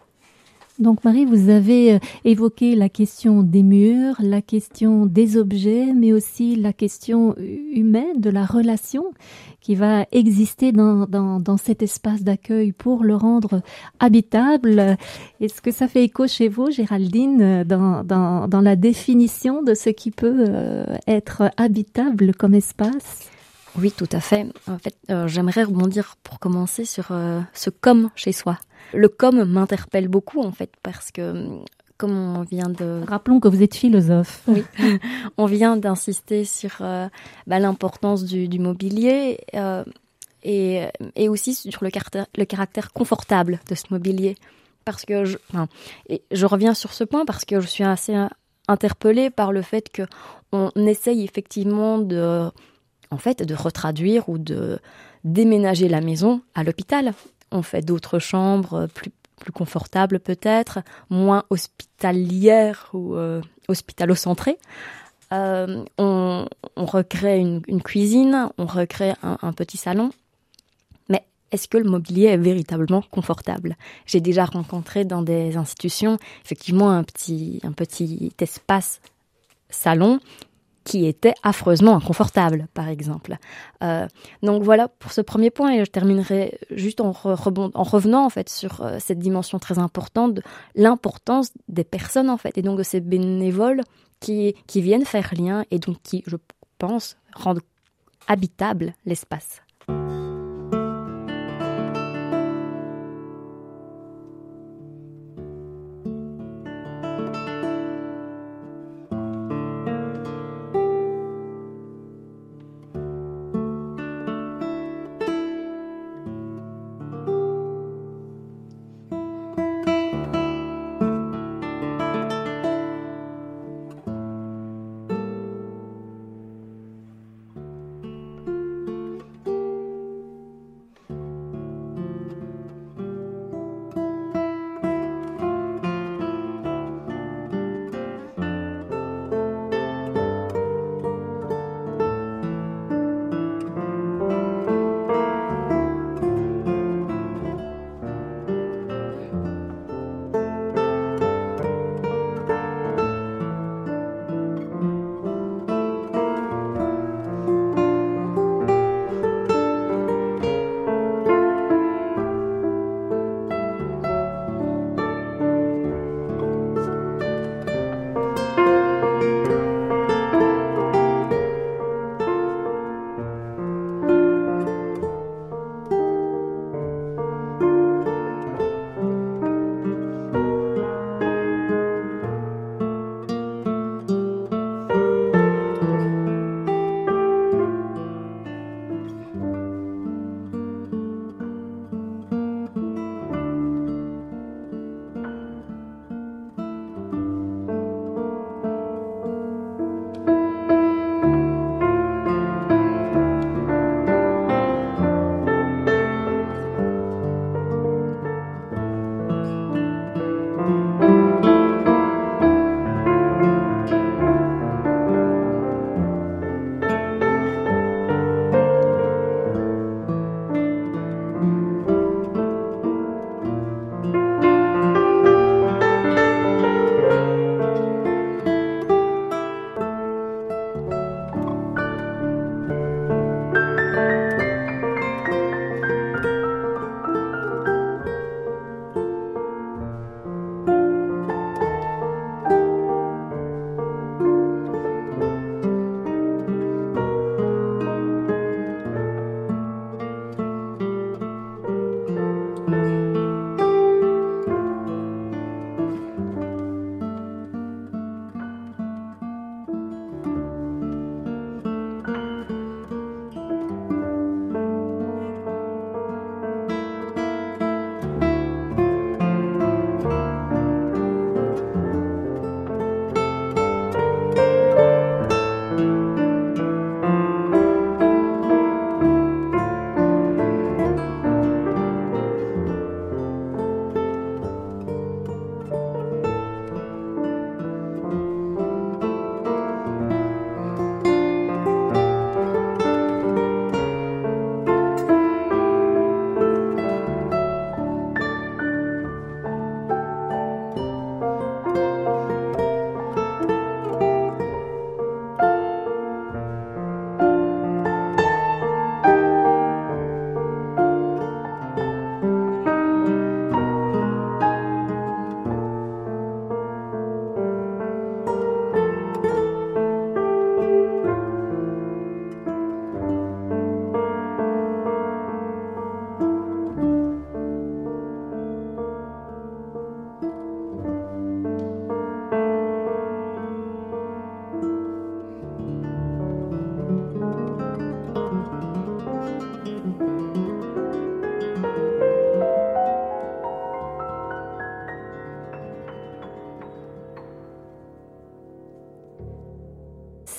[0.79, 6.13] Donc Marie, vous avez euh, évoqué la question des murs, la question des objets, mais
[6.13, 9.05] aussi la question humaine de la relation
[9.61, 13.61] qui va exister dans, dans, cet espace d'accueil pour le rendre
[13.99, 14.97] habitable.
[15.39, 20.09] Est-ce que ça fait écho chez vous, Géraldine, dans, dans, la définition de ce qui
[20.09, 23.29] peut euh, être habitable comme espace?
[23.79, 24.47] Oui, tout à fait.
[24.67, 27.11] En fait, euh, j'aimerais rebondir pour commencer sur
[27.53, 28.57] ce comme chez soi.
[28.93, 31.47] Le comme m'interpelle beaucoup en fait parce que
[31.97, 34.41] comme on vient de rappelons que vous êtes philosophe.
[34.47, 34.63] Oui,
[35.37, 37.07] on vient d'insister sur euh,
[37.47, 39.83] bah, l'importance du, du, mobilier euh,
[40.43, 44.35] et, et aussi sur le caractère, le caractère confortable de ce mobilier
[44.85, 45.67] parce que je, enfin,
[46.09, 48.15] et je reviens sur ce point parce que je suis assez
[48.67, 50.03] interpellée par le fait que
[50.51, 52.49] on essaye effectivement de
[53.13, 54.79] en fait, de retraduire ou de
[55.23, 57.13] déménager la maison à l'hôpital.
[57.53, 64.57] On fait d'autres chambres plus, plus confortables peut-être, moins hospitalières ou euh, hospitalo-centrées.
[65.31, 70.11] Euh, on, recrée une, une, cuisine, on recrée un, un petit salon.
[71.09, 73.77] Mais est-ce que le mobilier est véritablement confortable?
[74.05, 79.01] J'ai déjà rencontré dans des institutions effectivement un petit, un petit espace
[79.69, 80.19] salon
[80.83, 83.37] qui était affreusement inconfortable, par exemple.
[83.83, 84.07] Euh,
[84.41, 88.49] donc voilà pour ce premier point, et je terminerai juste en, en revenant en fait
[88.49, 90.39] sur euh, cette dimension très importante
[90.75, 93.81] l'importance des personnes en fait, et donc de ces bénévoles
[94.19, 96.37] qui, qui viennent faire lien et donc qui, je
[96.77, 97.61] pense, rendent
[98.27, 99.61] habitable l'espace.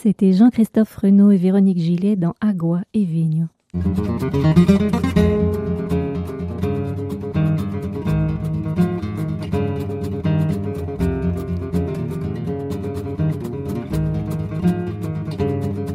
[0.05, 3.47] C'était Jean-Christophe Renaud et Véronique Gillet dans Agua et Vigno.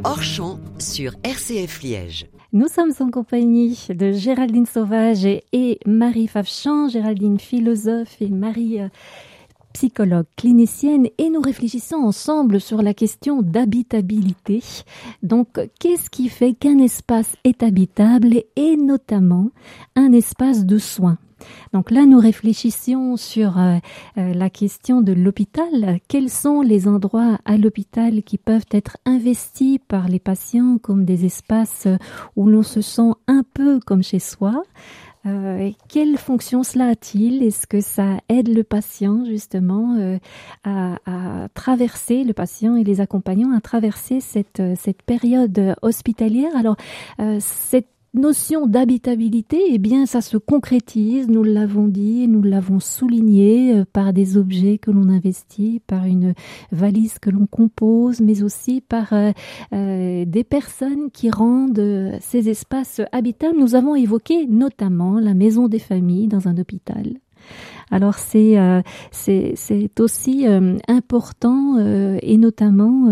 [0.03, 2.25] Hors champ sur RCF Liège.
[2.51, 8.87] Nous sommes en compagnie de Géraldine Sauvage et Marie Favchamp, Géraldine philosophe et Marie euh,
[9.73, 14.61] psychologue clinicienne et nous réfléchissons ensemble sur la question d'habitabilité.
[15.23, 19.49] Donc, qu'est-ce qui fait qu'un espace est habitable et notamment
[19.95, 21.17] un espace de soins?
[21.73, 23.77] Donc là, nous réfléchissions sur euh,
[24.17, 25.99] euh, la question de l'hôpital.
[26.07, 31.25] Quels sont les endroits à l'hôpital qui peuvent être investis par les patients comme des
[31.25, 31.87] espaces
[32.35, 34.63] où l'on se sent un peu comme chez soi?
[35.25, 37.43] Euh, quelle fonction cela a-t-il?
[37.43, 40.17] Est-ce que ça aide le patient justement euh,
[40.63, 46.55] à, à, traverser le patient et les accompagnants à traverser cette, cette période hospitalière?
[46.55, 46.77] Alors
[47.19, 53.73] euh, cette notion d'habitabilité, eh bien, ça se concrétise, nous l'avons dit, nous l'avons souligné
[53.75, 56.33] euh, par des objets que l'on investit, par une
[56.71, 59.31] valise que l'on compose, mais aussi par euh,
[59.73, 63.57] euh, des personnes qui rendent ces espaces habitables.
[63.57, 67.19] Nous avons évoqué notamment la maison des familles dans un hôpital.
[67.91, 68.81] Alors c'est euh,
[69.11, 73.09] c'est aussi euh, important euh, et notamment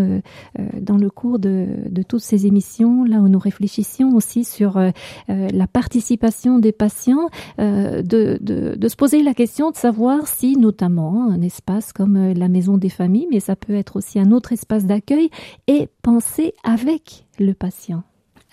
[0.79, 4.79] dans le cours de, de toutes ces émissions là où nous réfléchissions aussi sur
[5.27, 11.29] la participation des patients de, de, de, se poser la question de savoir si notamment
[11.29, 14.85] un espace comme la maison des familles mais ça peut être aussi un autre espace
[14.85, 15.29] d'accueil
[15.67, 18.03] est pensé avec le patient.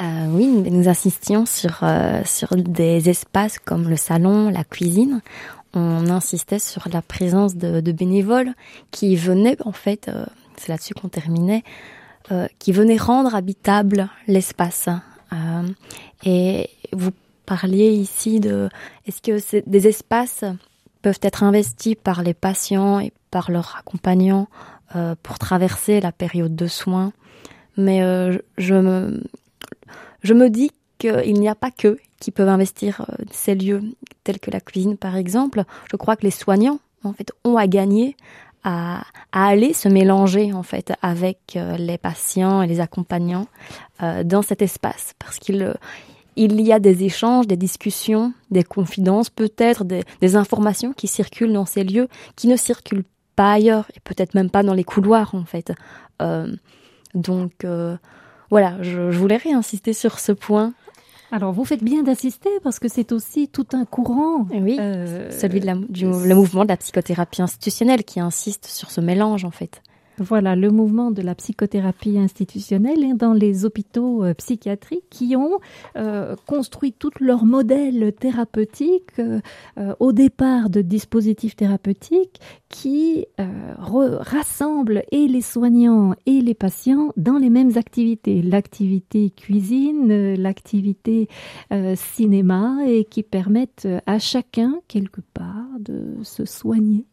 [0.01, 5.21] Euh, oui, nous insistions sur, euh, sur des espaces comme le salon, la cuisine
[5.75, 8.53] on insistait sur la présence de, bénévoles
[8.91, 10.25] qui venaient, en fait, euh,
[10.57, 11.63] c'est là-dessus qu'on terminait,
[12.33, 14.89] euh, qui venaient rendre habitable l'espace.
[15.33, 15.69] Euh,
[16.25, 17.11] et vous
[17.47, 18.69] parliez ici de,
[19.07, 20.45] est-ce que des espaces
[21.03, 24.49] peuvent être investis par les patients et par leurs accompagnants
[25.25, 27.13] pour traverser la période de soins?
[27.77, 28.01] Mais
[28.59, 29.23] je me,
[30.23, 33.83] je me dis qu'il n'y a pas que qui peuvent investir euh, ces lieux
[34.25, 35.65] tels que la cuisine par exemple.
[35.91, 38.17] Je crois que les soignants en fait ont à gagner
[38.67, 39.03] à,
[39.33, 43.47] aller se mélanger en fait avec euh, les patients et les accompagnants
[44.03, 45.75] euh, dans cet espace parce qu'il
[46.37, 51.67] il y a des échanges, des discussions, des confidences, peut-être des, informations qui circulent dans
[51.67, 53.05] ces lieux qui ne circulent
[53.37, 55.73] pas ailleurs et peut-être même pas dans les couloirs en fait.
[57.15, 57.67] donc
[58.51, 60.73] voilà, je voulais réinsister sur ce point
[61.33, 64.47] alors, vous faites bien d'assister parce que c'est aussi tout un courant.
[64.53, 68.91] Oui, euh, celui de la, du le mouvement de la psychothérapie institutionnelle qui insiste sur
[68.91, 69.83] ce mélange, en fait.
[70.19, 75.59] Voilà, le mouvement de la psychothérapie institutionnelle et dans les hôpitaux euh, psychiatriques qui ont
[75.97, 79.41] euh, construit tout leur modèle thérapeutique euh,
[79.99, 83.27] au départ de dispositifs thérapeutiques qui
[83.79, 88.43] rassemblent et les soignants et les patients dans les mêmes activités.
[88.43, 91.29] L'activité cuisine, l'activité
[91.95, 97.05] cinéma et qui permettent à chacun quelque part de se soigner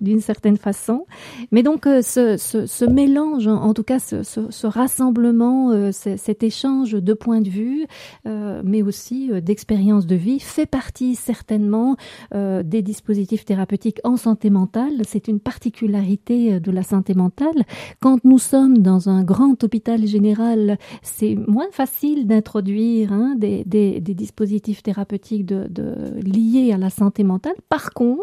[0.00, 1.06] d'une certaine façon.
[1.52, 7.40] Mais donc ce ce, mélange, en tout cas ce, rassemblement, euh, cet échange de points
[7.40, 7.86] de vue,
[8.26, 11.96] euh, mais aussi euh, d'expériences de vie, fait partie certainement
[12.32, 15.02] des dispositifs thérapeutiques en santé mentale.
[15.06, 17.64] C'est une particularité de la santé mentale.
[18.00, 23.64] Quand nous sommes dans un grand hôpital général, c'est moins facile d'introduire hein, des,
[24.00, 27.54] dispositifs thérapeutiques liés à la santé mentale.
[27.68, 28.17] Par contre,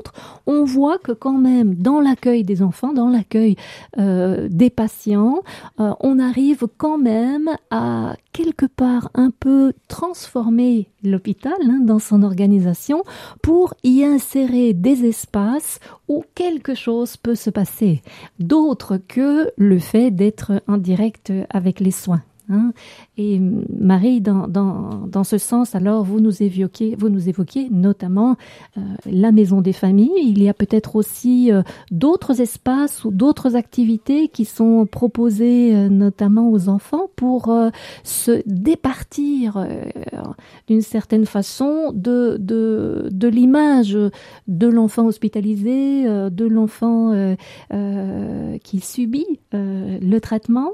[0.45, 3.55] on voit que quand même dans l'accueil des enfants, dans l'accueil
[3.97, 5.41] euh, des patients,
[5.79, 12.23] euh, on arrive quand même à quelque part un peu transformer l'hôpital hein, dans son
[12.23, 13.03] organisation
[13.41, 18.01] pour y insérer des espaces où quelque chose peut se passer,
[18.39, 22.21] d'autre que le fait d'être en direct avec les soins.
[22.49, 22.73] Hein.
[23.17, 27.29] Et Marie, dans, dans, dans, ce sens, alors vous nous évoquez, vous nous
[27.71, 28.35] notamment
[28.77, 30.11] euh, la maison des familles.
[30.17, 35.89] Il y a peut-être aussi euh, d'autres espaces ou d'autres activités qui sont proposées euh,
[35.89, 37.53] notamment aux enfants pour
[38.03, 39.65] se départir
[40.67, 43.97] d'une certaine façon de, de, de l'image
[44.47, 47.35] de l'enfant hospitalisé, de l'enfant
[48.63, 50.71] qui subit le traitement.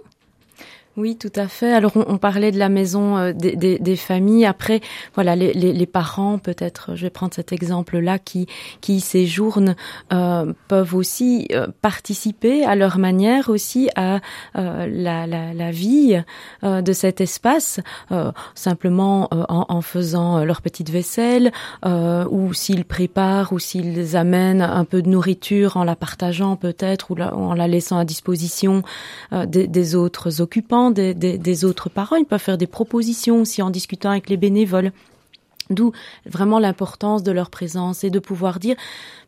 [0.97, 1.71] Oui, tout à fait.
[1.71, 4.45] Alors, on, parlait de la maison euh, des, familles.
[4.45, 4.81] Après,
[5.15, 8.47] voilà, les, parents, peut-être, je vais prendre cet exemple-là, qui
[8.81, 9.75] qui séjournent,
[10.11, 14.19] euh, peuvent aussi euh, participer à leur manière aussi à
[14.57, 16.21] euh, la, la, vie
[16.63, 17.79] de cet espace,
[18.55, 21.51] simplement en, faisant leur petite vaisselle,
[21.85, 27.21] ou s'ils préparent, ou s'ils amènent un peu de nourriture en la partageant peut-être, ou,
[27.21, 28.83] en la laissant à disposition
[29.31, 32.15] des, des autres occupants des, autres parents.
[32.15, 34.91] Ils peuvent faire des propositions aussi en discutant avec les bénévoles.
[35.71, 35.93] D'où
[36.25, 38.75] vraiment l'importance de leur présence et de pouvoir dire,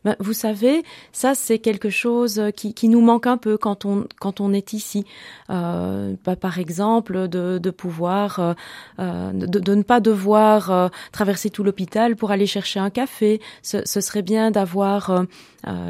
[0.04, 0.82] ben, vous savez,
[1.12, 5.06] ça c'est quelque chose qui, nous manque un peu quand on quand on est ici.
[5.48, 8.54] Euh, bah, par exemple, de, pouvoir, euh,
[8.98, 13.40] euh, de, ne pas devoir traverser tout l'hôpital pour aller chercher un café.
[13.62, 15.24] Ce, ce serait bien d'avoir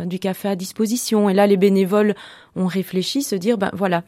[0.06, 1.28] du café à disposition.
[1.28, 2.14] Et là, les bénévoles
[2.54, 4.04] ont réfléchi, se dire, ben voilà,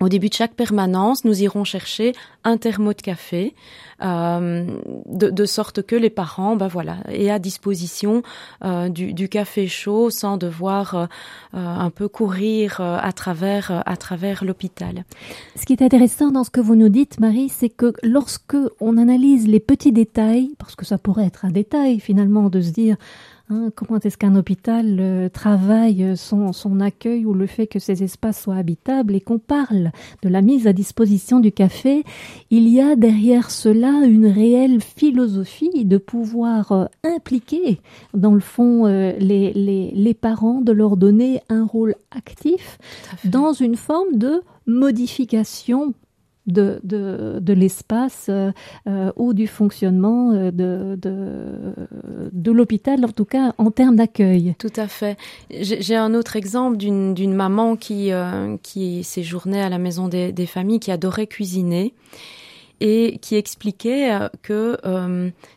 [0.00, 3.54] au début de chaque permanence, nous irons chercher un thermo de café,
[4.02, 4.66] euh,
[5.06, 8.22] de, sorte que les parents, ben voilà, aient à disposition
[8.64, 11.06] euh, du, café chaud sans devoir euh,
[11.52, 15.04] un peu courir à travers à travers l'hôpital.
[15.54, 18.98] Ce qui est intéressant dans ce que vous nous dites, Marie, c'est que lorsque on
[18.98, 22.96] analyse les petits détails, parce que ça pourrait être un détail finalement de se dire
[23.50, 28.02] Hein, comment est-ce qu'un hôpital euh, travaille son, son, accueil ou le fait que ces
[28.02, 29.90] espaces soient habitables et qu'on parle
[30.22, 32.04] de la mise à disposition du café,
[32.48, 37.82] il y a derrière cela une réelle philosophie de pouvoir euh, impliquer
[38.14, 42.78] dans le fond euh, les, les, les parents, de leur donner un rôle actif
[43.26, 45.92] dans une forme de modification
[46.46, 48.50] de, de, de l'espace euh,
[48.86, 51.74] euh, ou du fonctionnement euh, de, de,
[52.32, 54.54] de l'hôpital, en tout cas en termes d'accueil.
[54.58, 55.16] Tout à fait.
[55.50, 58.10] J'ai un autre exemple d'une maman qui,
[58.62, 61.94] qui séjournait à la maison des, des familles, qui adorait cuisiner
[62.80, 64.10] et qui expliquait
[64.42, 64.76] que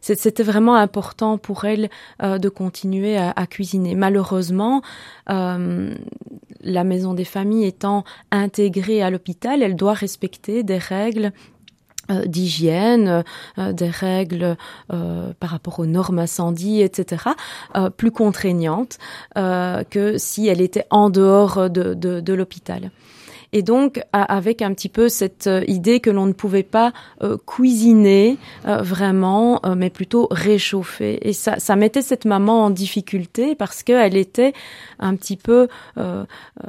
[0.02, 1.90] c'était vraiment important pour elle
[2.22, 3.96] de continuer à, cuisiner.
[3.96, 4.82] Malheureusement,
[6.62, 11.32] la maison des familles étant intégrée à l'hôpital, elle doit respecter des règles
[12.26, 13.26] d'hygiène,
[13.58, 14.56] des règles
[14.88, 17.26] par rapport aux normes incendie, etc.,
[17.98, 18.98] plus contraignantes
[19.36, 22.92] que si elle était en dehors de, de, de l'hôpital
[23.54, 26.92] et donc avec un petit peu cette euh, idée que l'on ne pouvait pas
[27.24, 31.20] euh, cuisiner euh, vraiment, mais plutôt réchauffer.
[31.28, 34.54] Et ça, ça mettait cette maman en difficulté parce qu'elle était
[35.00, 35.68] un petit peu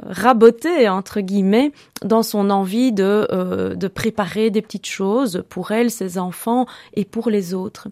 [0.07, 1.71] rabotée entre guillemets
[2.03, 7.29] dans son envie de de préparer des petites choses pour elle, ses enfants et pour
[7.29, 7.87] les autres.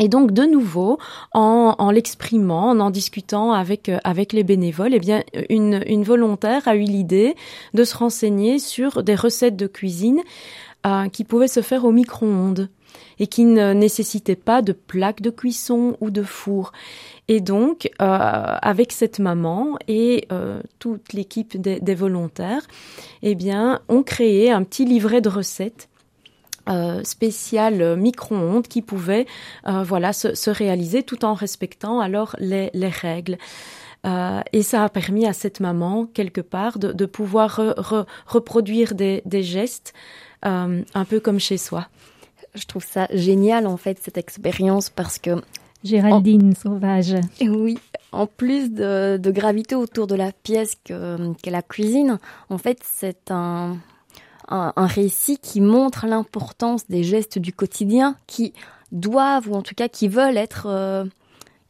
[0.00, 0.98] Et donc de nouveau,
[1.32, 6.66] en, l'exprimant, en en discutant avec euh, avec les bénévoles, eh bien une, une volontaire
[6.66, 7.36] a eu l'idée
[7.74, 10.22] de se renseigner sur des recettes de cuisine
[10.86, 12.70] euh, qui pouvaient se faire au micro-ondes.
[13.18, 16.72] et qui ne nécessitait pas de plaque de cuisson ou de four.
[17.28, 20.26] Et donc, euh, avec cette maman et
[20.78, 22.66] toute l'équipe des, volontaires,
[23.22, 25.89] eh bien, on créé un petit livret de recettes
[26.68, 29.26] euh, spécial micro-ondes qui pouvait
[29.66, 33.38] euh, voilà se, se, réaliser tout en respectant alors les, les règles.
[34.06, 38.06] Euh, et ça a permis à cette maman, quelque part, de, de pouvoir re, re,
[38.26, 39.92] reproduire des, des gestes
[40.46, 41.88] euh, un peu comme chez soi.
[42.54, 45.42] Je trouve ça génial, en fait, cette expérience, parce que...
[45.84, 46.60] Géraldine en...
[46.60, 47.14] Sauvage.
[47.40, 47.78] Oui,
[48.12, 50.94] en plus de, de gravité autour de la pièce qu'est
[51.42, 53.76] qu la cuisine, en fait, c'est un,
[54.50, 58.52] un, récit qui montre l'importance des gestes du quotidien qui
[58.92, 60.66] doivent, ou en tout cas qui veulent être...
[60.66, 61.04] Euh,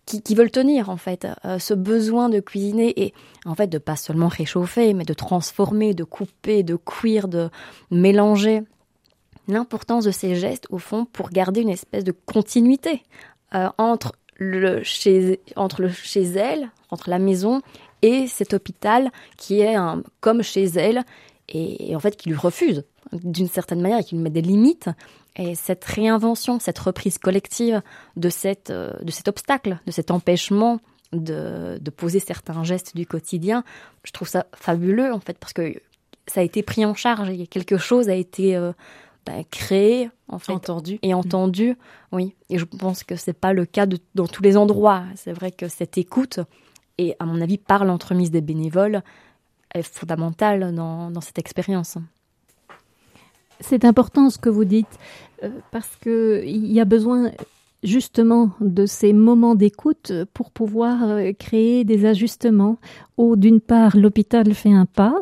[0.07, 3.15] qui, veulent tenir en fait euh, ce besoin de cuisiner et
[3.45, 7.49] en fait de pas seulement réchauffer mais de transformer, de couper, de cuire, de
[7.93, 8.63] mélanger.
[9.47, 13.05] L'importance de ces gestes au fond pour garder une espèce de continuité
[13.55, 17.63] euh, entre le chez entre le chez elle, entre la maison
[18.03, 19.77] et cet hôpital qui est
[20.21, 21.05] comme chez elle
[21.51, 24.43] et, et en fait qui lui refuse d'une certaine manière et qui lui met des
[24.43, 24.89] limites.
[25.37, 27.83] Et cette réinvention, cette reprise collective
[28.17, 30.81] de, cette, euh, de cet obstacle, de cet empêchement
[31.13, 33.65] de, de poser certains gestes du quotidien,
[34.05, 35.75] je trouve ça fabuleux en fait parce que
[36.27, 38.73] ça a été pris en charge et quelque chose a été euh,
[39.27, 40.99] bah, créé en fait entendu.
[41.03, 41.77] et entendu
[42.13, 42.35] oui.
[42.49, 45.05] Et je pense que c'est pas le cas de, dans tous les endroits.
[45.17, 46.41] C'est vrai que cette écoute
[46.99, 49.03] et à mon avis par l'entremise des bénévoles
[49.75, 51.99] est fondamentale dans, cette expérience.
[53.61, 54.99] C'est important ce que vous dites
[55.43, 57.31] euh, parce que il y a besoin
[57.83, 62.79] justement de ces moments d'écoute pour pouvoir euh, créer des ajustements.
[63.19, 65.15] Où d'une part l'hôpital fait un pas.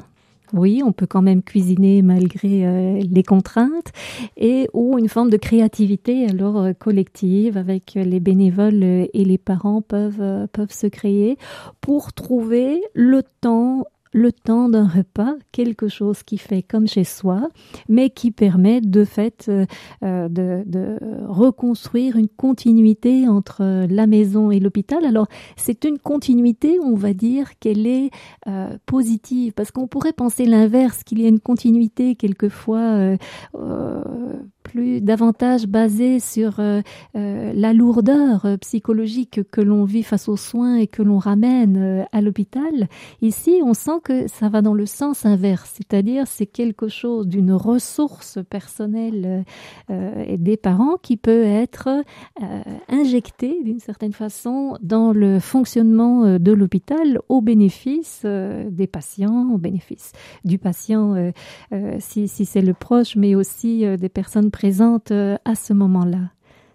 [0.55, 3.93] Oui, on peut quand même cuisiner malgré euh, les contraintes.
[4.37, 10.47] Et ou une forme de créativité alors collective avec les bénévoles et les parents peuvent
[10.53, 11.37] peuvent se créer
[11.81, 17.49] pour trouver le temps le temps d'un repas, quelque chose qui fait comme chez soi,
[17.89, 24.61] mais qui permet de fait euh, de, de reconstruire une continuité entre la maison et
[24.61, 25.05] l'hôpital.
[25.05, 28.11] Alors c'est une continuité, on va dire qu'elle est
[28.47, 33.17] euh, positive, parce qu'on pourrait penser l'inverse, qu'il y a une continuité quelquefois euh,
[33.55, 34.03] euh,
[34.69, 36.83] plus davantage basée sur euh,
[37.17, 42.07] euh, la lourdeur euh, psychologique que l'on vit face aux soins et que l'on ramène
[42.13, 42.89] à l'hôpital.
[43.23, 47.53] Ici, on sent que ça va dans le sens inverse, c'est-à-dire c'est quelque chose d'une
[47.53, 49.45] ressource personnelle
[49.89, 51.89] des parents qui peut être
[52.89, 60.13] injectée d'une certaine façon dans le fonctionnement de l'hôpital au bénéfice des patients, au bénéfice
[60.45, 61.33] du patient
[61.99, 66.19] si, si c'est le proche, mais aussi des personnes présentes euh, à ce moment-là.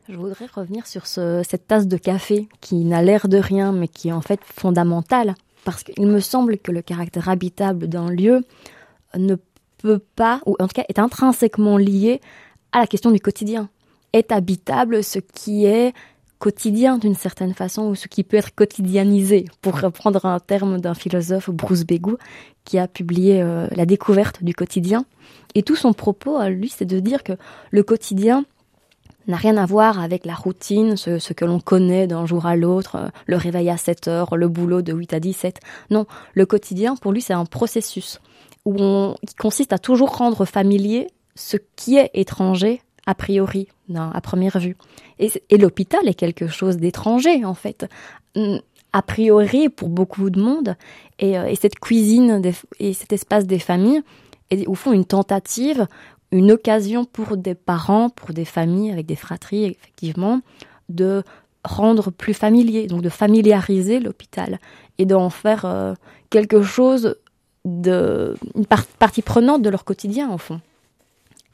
[0.08, 3.90] Je voudrais revenir sur ce, cette tasse de café qui n'a l'air de rien, mais
[3.90, 8.46] qui est en fait fondamentale, parce qu'il me semble que le caractère habitable d'un lieu
[9.18, 9.36] ne
[9.80, 12.22] peut pas, ou en tout cas est intrinsèquement lié
[12.72, 13.68] à la question du quotidien.
[14.14, 15.94] Est habitable ce qui est
[16.44, 20.94] quotidien d'une certaine façon, ou ce qui peut être quotidianisé, pour reprendre un terme d'un
[20.94, 22.18] philosophe, Bruce Begou,
[22.66, 25.06] qui a publié euh, La découverte du quotidien.
[25.56, 27.32] Et tout son propos à lui, c'est de dire que
[27.72, 28.44] le quotidien
[29.28, 32.58] n'a rien à voir avec la routine, ce, ce que l'on connaît d'un jour à
[32.58, 35.62] l'autre, euh, le réveil à 7 heures, le boulot de 8 à 17.
[35.92, 38.20] Non, le quotidien, pour lui, c'est un processus
[38.66, 44.12] où on, qui consiste à toujours rendre familier ce qui est étranger a priori, non,
[44.14, 44.78] à première vue.
[45.20, 47.86] Et, l'hôpital est quelque chose d'étranger, en fait,
[48.36, 50.76] a priori pour beaucoup de monde.
[51.20, 52.42] Et, euh, et cette cuisine
[52.80, 54.02] et cet espace des familles
[54.50, 55.88] est au fond une tentative
[56.34, 60.42] une occasion pour des parents, pour des familles avec des fratries, effectivement,
[60.90, 61.24] de
[61.64, 64.60] rendre plus familier, donc de familiariser l'hôpital
[64.98, 65.94] et d'en faire euh,
[66.32, 67.16] quelque chose
[67.66, 70.60] de une par partie prenante de leur quotidien au fond.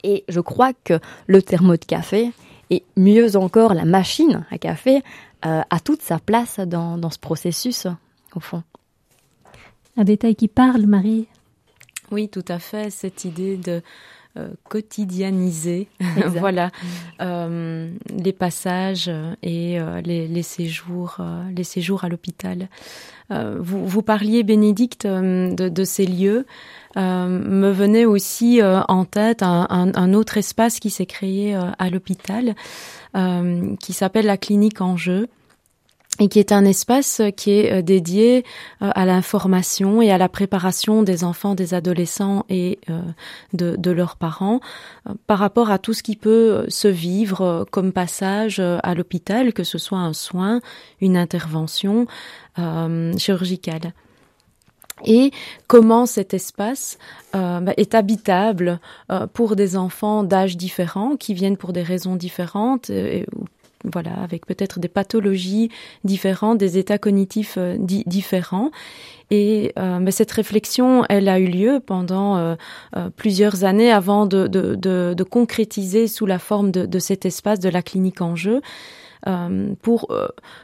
[0.02, 2.32] Et je crois que le thermo de café
[2.70, 5.02] et mieux encore la machine à café
[5.44, 7.86] euh, a toute sa place dans, dans ce processus
[8.34, 8.62] au fond.
[9.96, 11.26] Un détail qui parle, Marie?
[12.10, 13.82] Oui, tout à fait, cette idée de
[14.36, 15.88] euh, quotidianiser
[16.26, 16.70] voilà.
[17.20, 19.10] Euh, les passages
[19.42, 22.68] et euh, les, les séjours euh, les séjours à l'hôpital.
[23.32, 26.46] Euh, vous, vous parliez bénédicte de, de ces lieux.
[26.96, 31.54] Euh, me venait aussi euh, en tête un, un, un autre espace qui s'est créé
[31.54, 32.54] à l'hôpital
[33.16, 35.28] euh, qui s'appelle la clinique en jeu
[36.20, 38.44] et qui est un espace qui est euh, dédié
[38.82, 43.00] euh, à l'information et à la préparation des enfants, des adolescents et euh,
[43.52, 44.60] de, leurs parents
[45.26, 49.78] par rapport à tout ce qui peut se vivre comme passage à l'hôpital, que ce
[49.78, 50.60] soit un soin,
[51.00, 52.06] une intervention
[52.58, 53.92] euh, chirurgicale.
[55.04, 55.30] Et
[55.66, 56.98] comment cet espace
[57.34, 62.16] euh, bah, est habitable euh, pour des enfants d'âges différents qui viennent pour des raisons
[62.16, 62.90] différentes,
[63.84, 65.70] voilà, avec peut-être des pathologies
[66.04, 68.70] différentes, des états cognitifs euh, di différents.
[69.30, 72.56] Et euh, mais cette réflexion, elle a eu lieu pendant euh,
[72.96, 77.60] euh, plusieurs années avant de, de, de, de, concrétiser sous la forme de, cet espace
[77.60, 78.60] de la clinique en jeu.
[79.26, 80.08] Euh, pour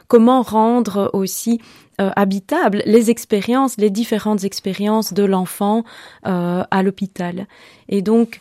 [0.07, 1.61] comment rendre aussi
[1.99, 5.83] habitables les expériences, les différentes expériences de l'enfant
[6.23, 7.47] à l'hôpital.
[7.87, 8.39] Et donc,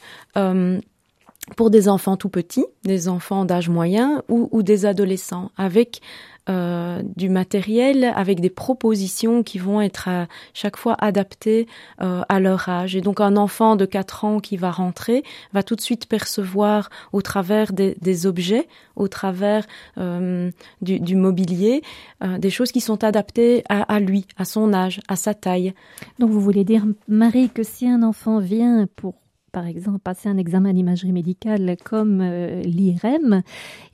[1.55, 6.01] pour des enfants tout petits, des enfants d'âge moyen ou, ou, des adolescents, avec
[6.49, 11.67] euh, du matériel, avec des propositions qui vont être à chaque fois adaptées
[12.03, 12.97] euh, à leur âge.
[12.97, 15.23] Et donc un enfant de 4 ans qui va rentrer
[15.53, 19.67] va tout de suite percevoir au travers des, des objets, au travers
[19.99, 20.51] euh,
[20.83, 21.83] du, du, mobilier,
[22.23, 25.75] euh, des choses qui sont adaptées à, à lui, à son âge, à sa taille.
[26.19, 29.15] Donc vous voulez dire, Marie, que si un enfant vient pour
[29.57, 33.41] par exemple passer un examen d'imagerie médicale comme euh, l'IRM,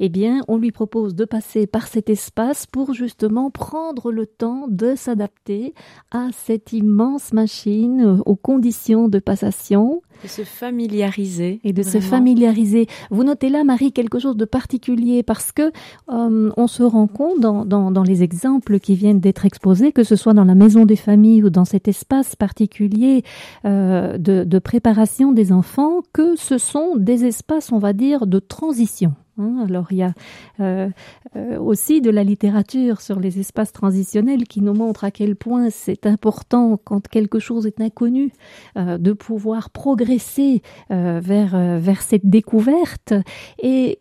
[0.00, 4.66] eh bien, on lui propose de passer par cet espace pour justement prendre le temps
[4.66, 5.72] de s'adapter
[6.10, 10.02] à cette immense machine, aux conditions de passation.
[10.22, 11.60] De se familiariser.
[11.64, 12.00] Et de vraiment.
[12.00, 12.86] se familiariser.
[13.10, 15.72] Vous notez là, Marie, quelque chose de particulier parce que
[16.10, 20.04] euh, on se rend compte dans, dans, dans les exemples qui viennent d'être exposés, que
[20.04, 23.22] ce soit dans la maison des familles ou dans cet espace particulier
[23.64, 28.38] euh, de, de préparation des enfants, que ce sont des espaces, on va dire, de
[28.38, 29.14] transition.
[29.38, 30.12] Alors il y a
[30.60, 30.90] euh,
[31.36, 35.70] euh, aussi de la littérature sur les espaces transitionnels qui nous montre à quel point
[35.70, 38.30] c'est important quand quelque chose est inconnu
[38.76, 40.60] euh, de pouvoir progresser
[40.90, 43.14] vers vers cette découverte.
[43.58, 43.98] Et,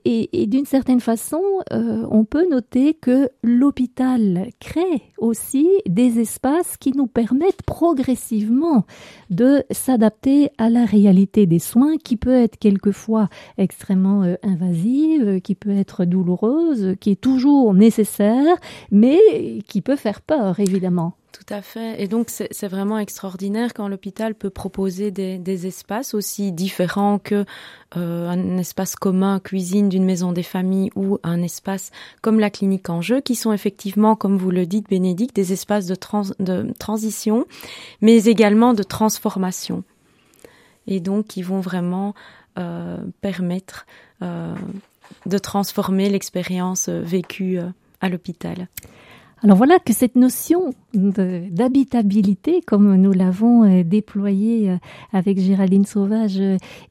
[0.47, 7.63] d'une certaine façon on peut noter que l'hôpital crée aussi des espaces qui nous permettent
[7.63, 8.85] progressivement
[9.29, 15.75] de s'adapter à la réalité des soins qui peut être quelquefois extrêmement invasive qui peut
[15.77, 18.57] être douloureuse, qui est toujours nécessaire,
[18.91, 19.19] mais
[19.67, 21.13] qui peut faire peur, évidemment.
[21.31, 22.01] Tout à fait.
[22.01, 27.45] Et donc, c'est vraiment extraordinaire quand l'hôpital peut proposer des, espaces aussi différents que
[27.95, 31.91] euh, un espace commun, cuisine d'une maison des familles ou un espace
[32.21, 35.85] comme la clinique en jeu, qui sont effectivement, comme vous le dites, Bénédicte, des espaces
[35.85, 37.45] de transition,
[38.01, 39.83] mais également de transformation.
[40.87, 42.13] Et donc, qui vont vraiment
[42.59, 43.85] euh, permettre
[44.21, 44.53] euh,
[45.25, 47.69] de transformer l'expérience euh, vécue euh,
[48.01, 48.67] à l'hôpital.
[49.43, 54.77] Alors voilà que cette notion d'habitabilité, comme nous l'avons euh, déployée
[55.13, 56.39] avec Géraldine Sauvage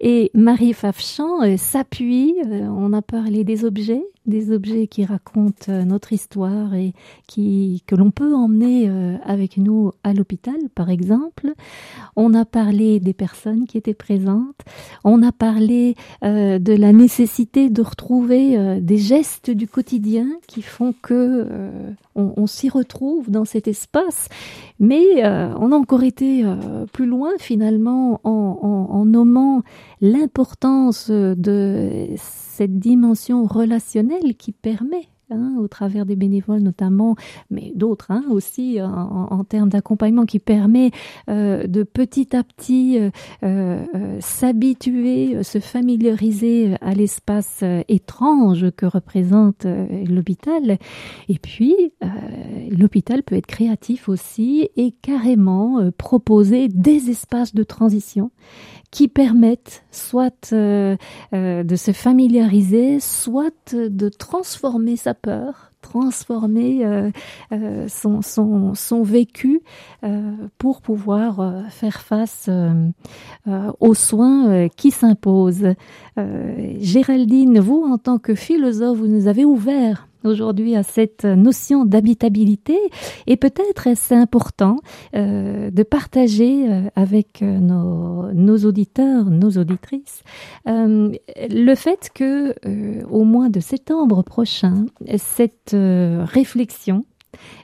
[0.01, 6.13] et Marie Fafchamp, s'appuie, on a parlé des objets, des objets qui racontent euh, notre
[6.13, 6.93] histoire et
[7.27, 11.53] qui que l'on peut emmener euh, avec nous à l'hôpital par exemple.
[12.17, 14.61] On a parlé des personnes qui étaient présentes.
[15.05, 20.63] On a parlé euh, de la nécessité de retrouver euh, des gestes du quotidien qui
[20.63, 21.91] font que euh,
[22.37, 24.29] on, s'y retrouve dans cet espace.
[24.79, 26.45] Mais euh, on a encore été
[26.93, 29.63] plus loin finalement en, en, en nommant
[30.01, 37.15] l'importance de cette dimension relationnelle qui permet Hein, au travers des bénévoles notamment,
[37.51, 40.91] mais d'autres hein, aussi en, en termes d'accompagnement qui permet
[41.29, 43.11] euh, de petit à petit euh,
[43.45, 50.79] euh, s'habituer, se familiariser à l'espace euh, étrange que représente euh, l'hôpital.
[51.29, 52.09] Et puis, euh,
[52.71, 58.33] l'hôpital peut être créatif aussi et carrément proposer des espaces de transition
[58.91, 60.97] qui permettent soit euh,
[61.33, 67.11] euh, de se familiariser, soit de transformer sa peur, transformer euh,
[67.53, 69.61] euh, son, son, son vécu
[70.05, 72.49] euh, pour pouvoir faire face
[73.81, 75.75] aux soins qui s'imposent.
[76.17, 82.77] Géraldine, vous, en tant que philosophe, vous nous avez ouvert aujourd'hui à cette notion d'habitabilité
[83.27, 84.77] et peut-être est-ce important
[85.15, 90.23] de partager avec nos, nos auditeurs, nos auditrices,
[90.67, 92.55] le fait que
[93.07, 94.85] au mois de septembre prochain,
[95.17, 97.05] cette euh, réflexion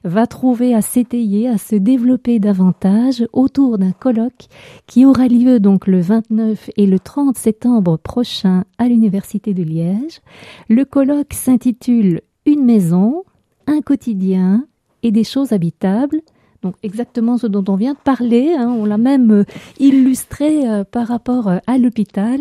[0.04, 4.46] va trouver à s'étayer, à se développer davantage autour d'un colloque
[4.86, 10.20] qui aura lieu donc le 29 et le 30 septembre prochain à l'Université de Liège.
[10.68, 13.24] Le colloque s'intitule une maison,
[13.66, 14.66] un quotidien
[15.02, 16.20] et des choses habitables.
[16.66, 19.44] Donc exactement ce dont on vient de parler, hein, on l'a même euh,
[19.78, 22.40] illustré euh, par rapport euh, à l'hôpital.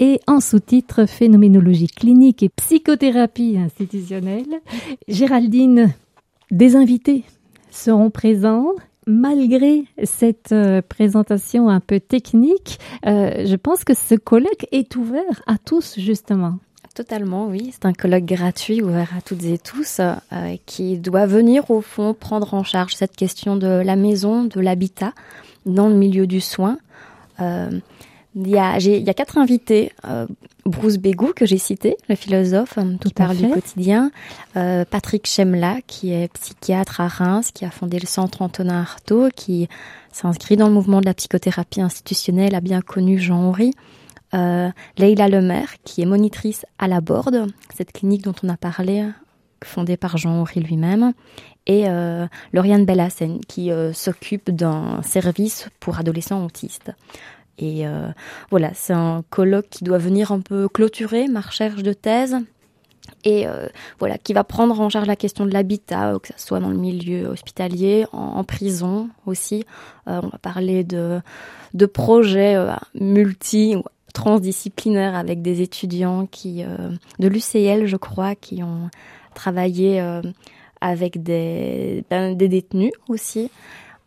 [0.00, 4.60] Et en sous-titre Phénoménologie clinique et psychothérapie institutionnelle,
[5.06, 5.94] Géraldine,
[6.50, 7.22] des invités
[7.70, 8.72] seront présents
[9.06, 10.54] malgré cette
[10.88, 16.58] présentation un peu technique, je pense que ce colloque est ouvert à tous, justement.
[16.94, 17.70] Totalement, oui.
[17.72, 22.14] C'est un colloque gratuit ouvert à toutes et tous euh, qui doit venir au fond
[22.14, 25.12] prendre en charge cette question de la maison, de l'habitat
[25.66, 26.78] dans le milieu du soin.
[27.40, 27.80] Euh,
[28.36, 29.92] il y a, il y a quatre invités.
[30.04, 30.26] Euh,
[30.66, 34.10] Bruce Bégou, que j'ai cité, le philosophe euh, qui parle du quotidien.
[34.56, 39.28] Euh, Patrick Chemla, qui est psychiatre à Reims, qui a fondé le centre Antonin Artaud,
[39.36, 39.68] qui
[40.10, 43.72] s'inscrit dans le mouvement de la psychothérapie institutionnelle, a bien connu Jean-Henri.
[44.34, 49.08] Euh, Leila Lemaire, qui est monitrice à la Borde, cette clinique dont on a parlé,
[49.64, 51.12] fondée par Jean-Henri lui-même.
[51.66, 56.92] Et euh, Lauriane Bellassène, qui euh, s'occupe d'un service pour adolescents autistes.
[57.58, 58.08] Et euh,
[58.50, 62.36] voilà, c'est un colloque qui doit venir un peu clôturer ma recherche de thèse
[63.22, 63.68] et euh,
[63.98, 66.76] voilà qui va prendre en charge la question de l'habitat, que ce soit dans le
[66.76, 69.64] milieu hospitalier, en, prison aussi.
[70.06, 71.20] On va parler de,
[71.74, 72.56] de projets
[72.94, 73.76] multi
[74.14, 78.88] transdisciplinaires avec des étudiants qui euh, de l'UCL, je crois, qui ont
[79.34, 80.22] travaillé euh,
[80.80, 83.50] avec des, ben, des détenus aussi.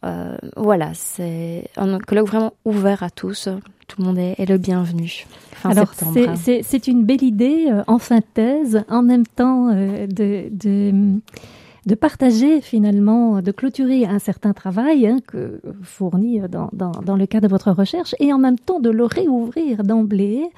[0.06, 3.50] Euh, voilà, c'est un colloque vraiment ouvert à tous.
[3.88, 5.28] Tout le monde est, est le bienvenu.
[5.52, 6.36] Fin Alors, septembre.
[6.38, 11.20] c'est une belle idée en synthèse, en même temps de, de,
[11.88, 17.26] de, partager finalement, de clôturer un certain travail hein, que fourni dans, dans, dans, le
[17.26, 20.50] cadre de votre recherche et en même temps de le réouvrir d'emblée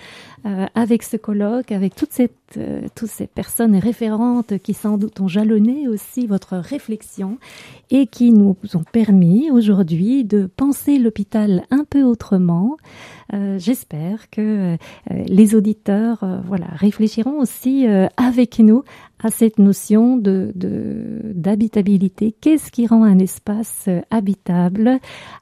[0.45, 5.19] euh, avec ce colloque, avec toute cette, euh, toutes ces personnes référentes qui sans doute
[5.21, 7.37] ont jalonné aussi votre réflexion
[7.91, 12.77] et qui nous ont permis aujourd'hui de penser l'hôpital un peu autrement.
[13.33, 14.77] Euh, J'espère que euh,
[15.27, 18.83] les auditeurs euh, voilà, réfléchiront aussi euh, avec nous
[19.23, 22.33] à cette notion de d'habitabilité.
[22.41, 24.99] Qu'est-ce qui rend un espace euh, habitable?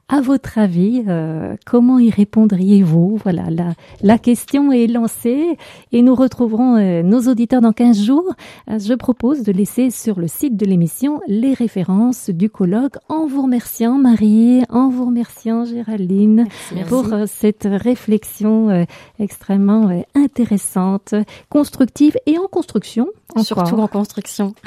[0.08, 3.18] À votre avis, euh, comment y répondriez-vous?
[3.22, 5.56] Voilà, la, la question est lancée
[5.92, 8.32] et nous retrouverons euh, nos auditeurs dans 15 jours.
[8.70, 13.26] Euh, je propose de laisser sur le site de l'émission les références du colloque en
[13.26, 16.88] vous remerciant Marie, en vous remerciant Géraldine Merci.
[16.88, 18.86] pour euh, cette réflexion
[19.18, 21.14] extrêmement intéressante,
[21.50, 23.08] constructive et en construction.
[23.34, 23.67] encore.
[23.68, 24.54] Surtout en construction.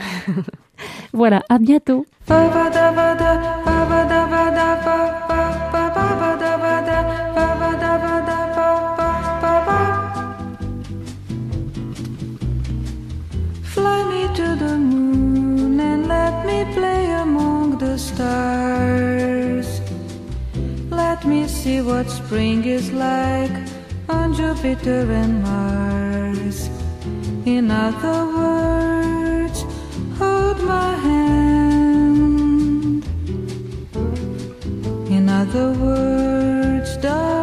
[1.14, 2.06] Voilà, à bientôt.
[13.64, 19.82] Fly me to the moon and let me play among the stars.
[20.89, 23.52] Let me see what spring is like
[24.10, 26.70] on Jupiter and Mars.
[27.45, 29.65] In other words,
[30.19, 32.23] hold my hand.
[35.09, 37.40] In other words, darling,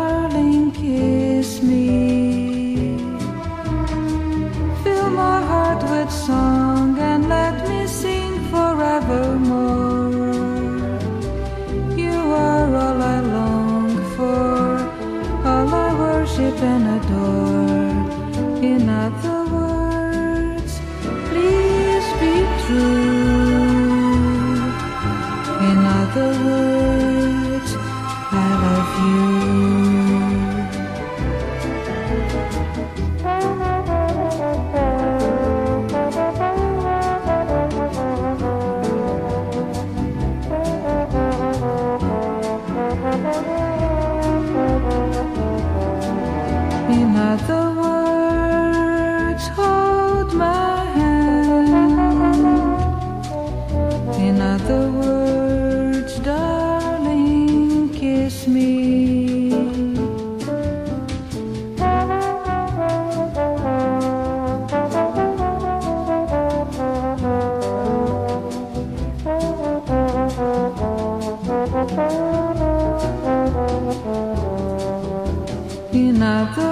[76.28, 76.67] the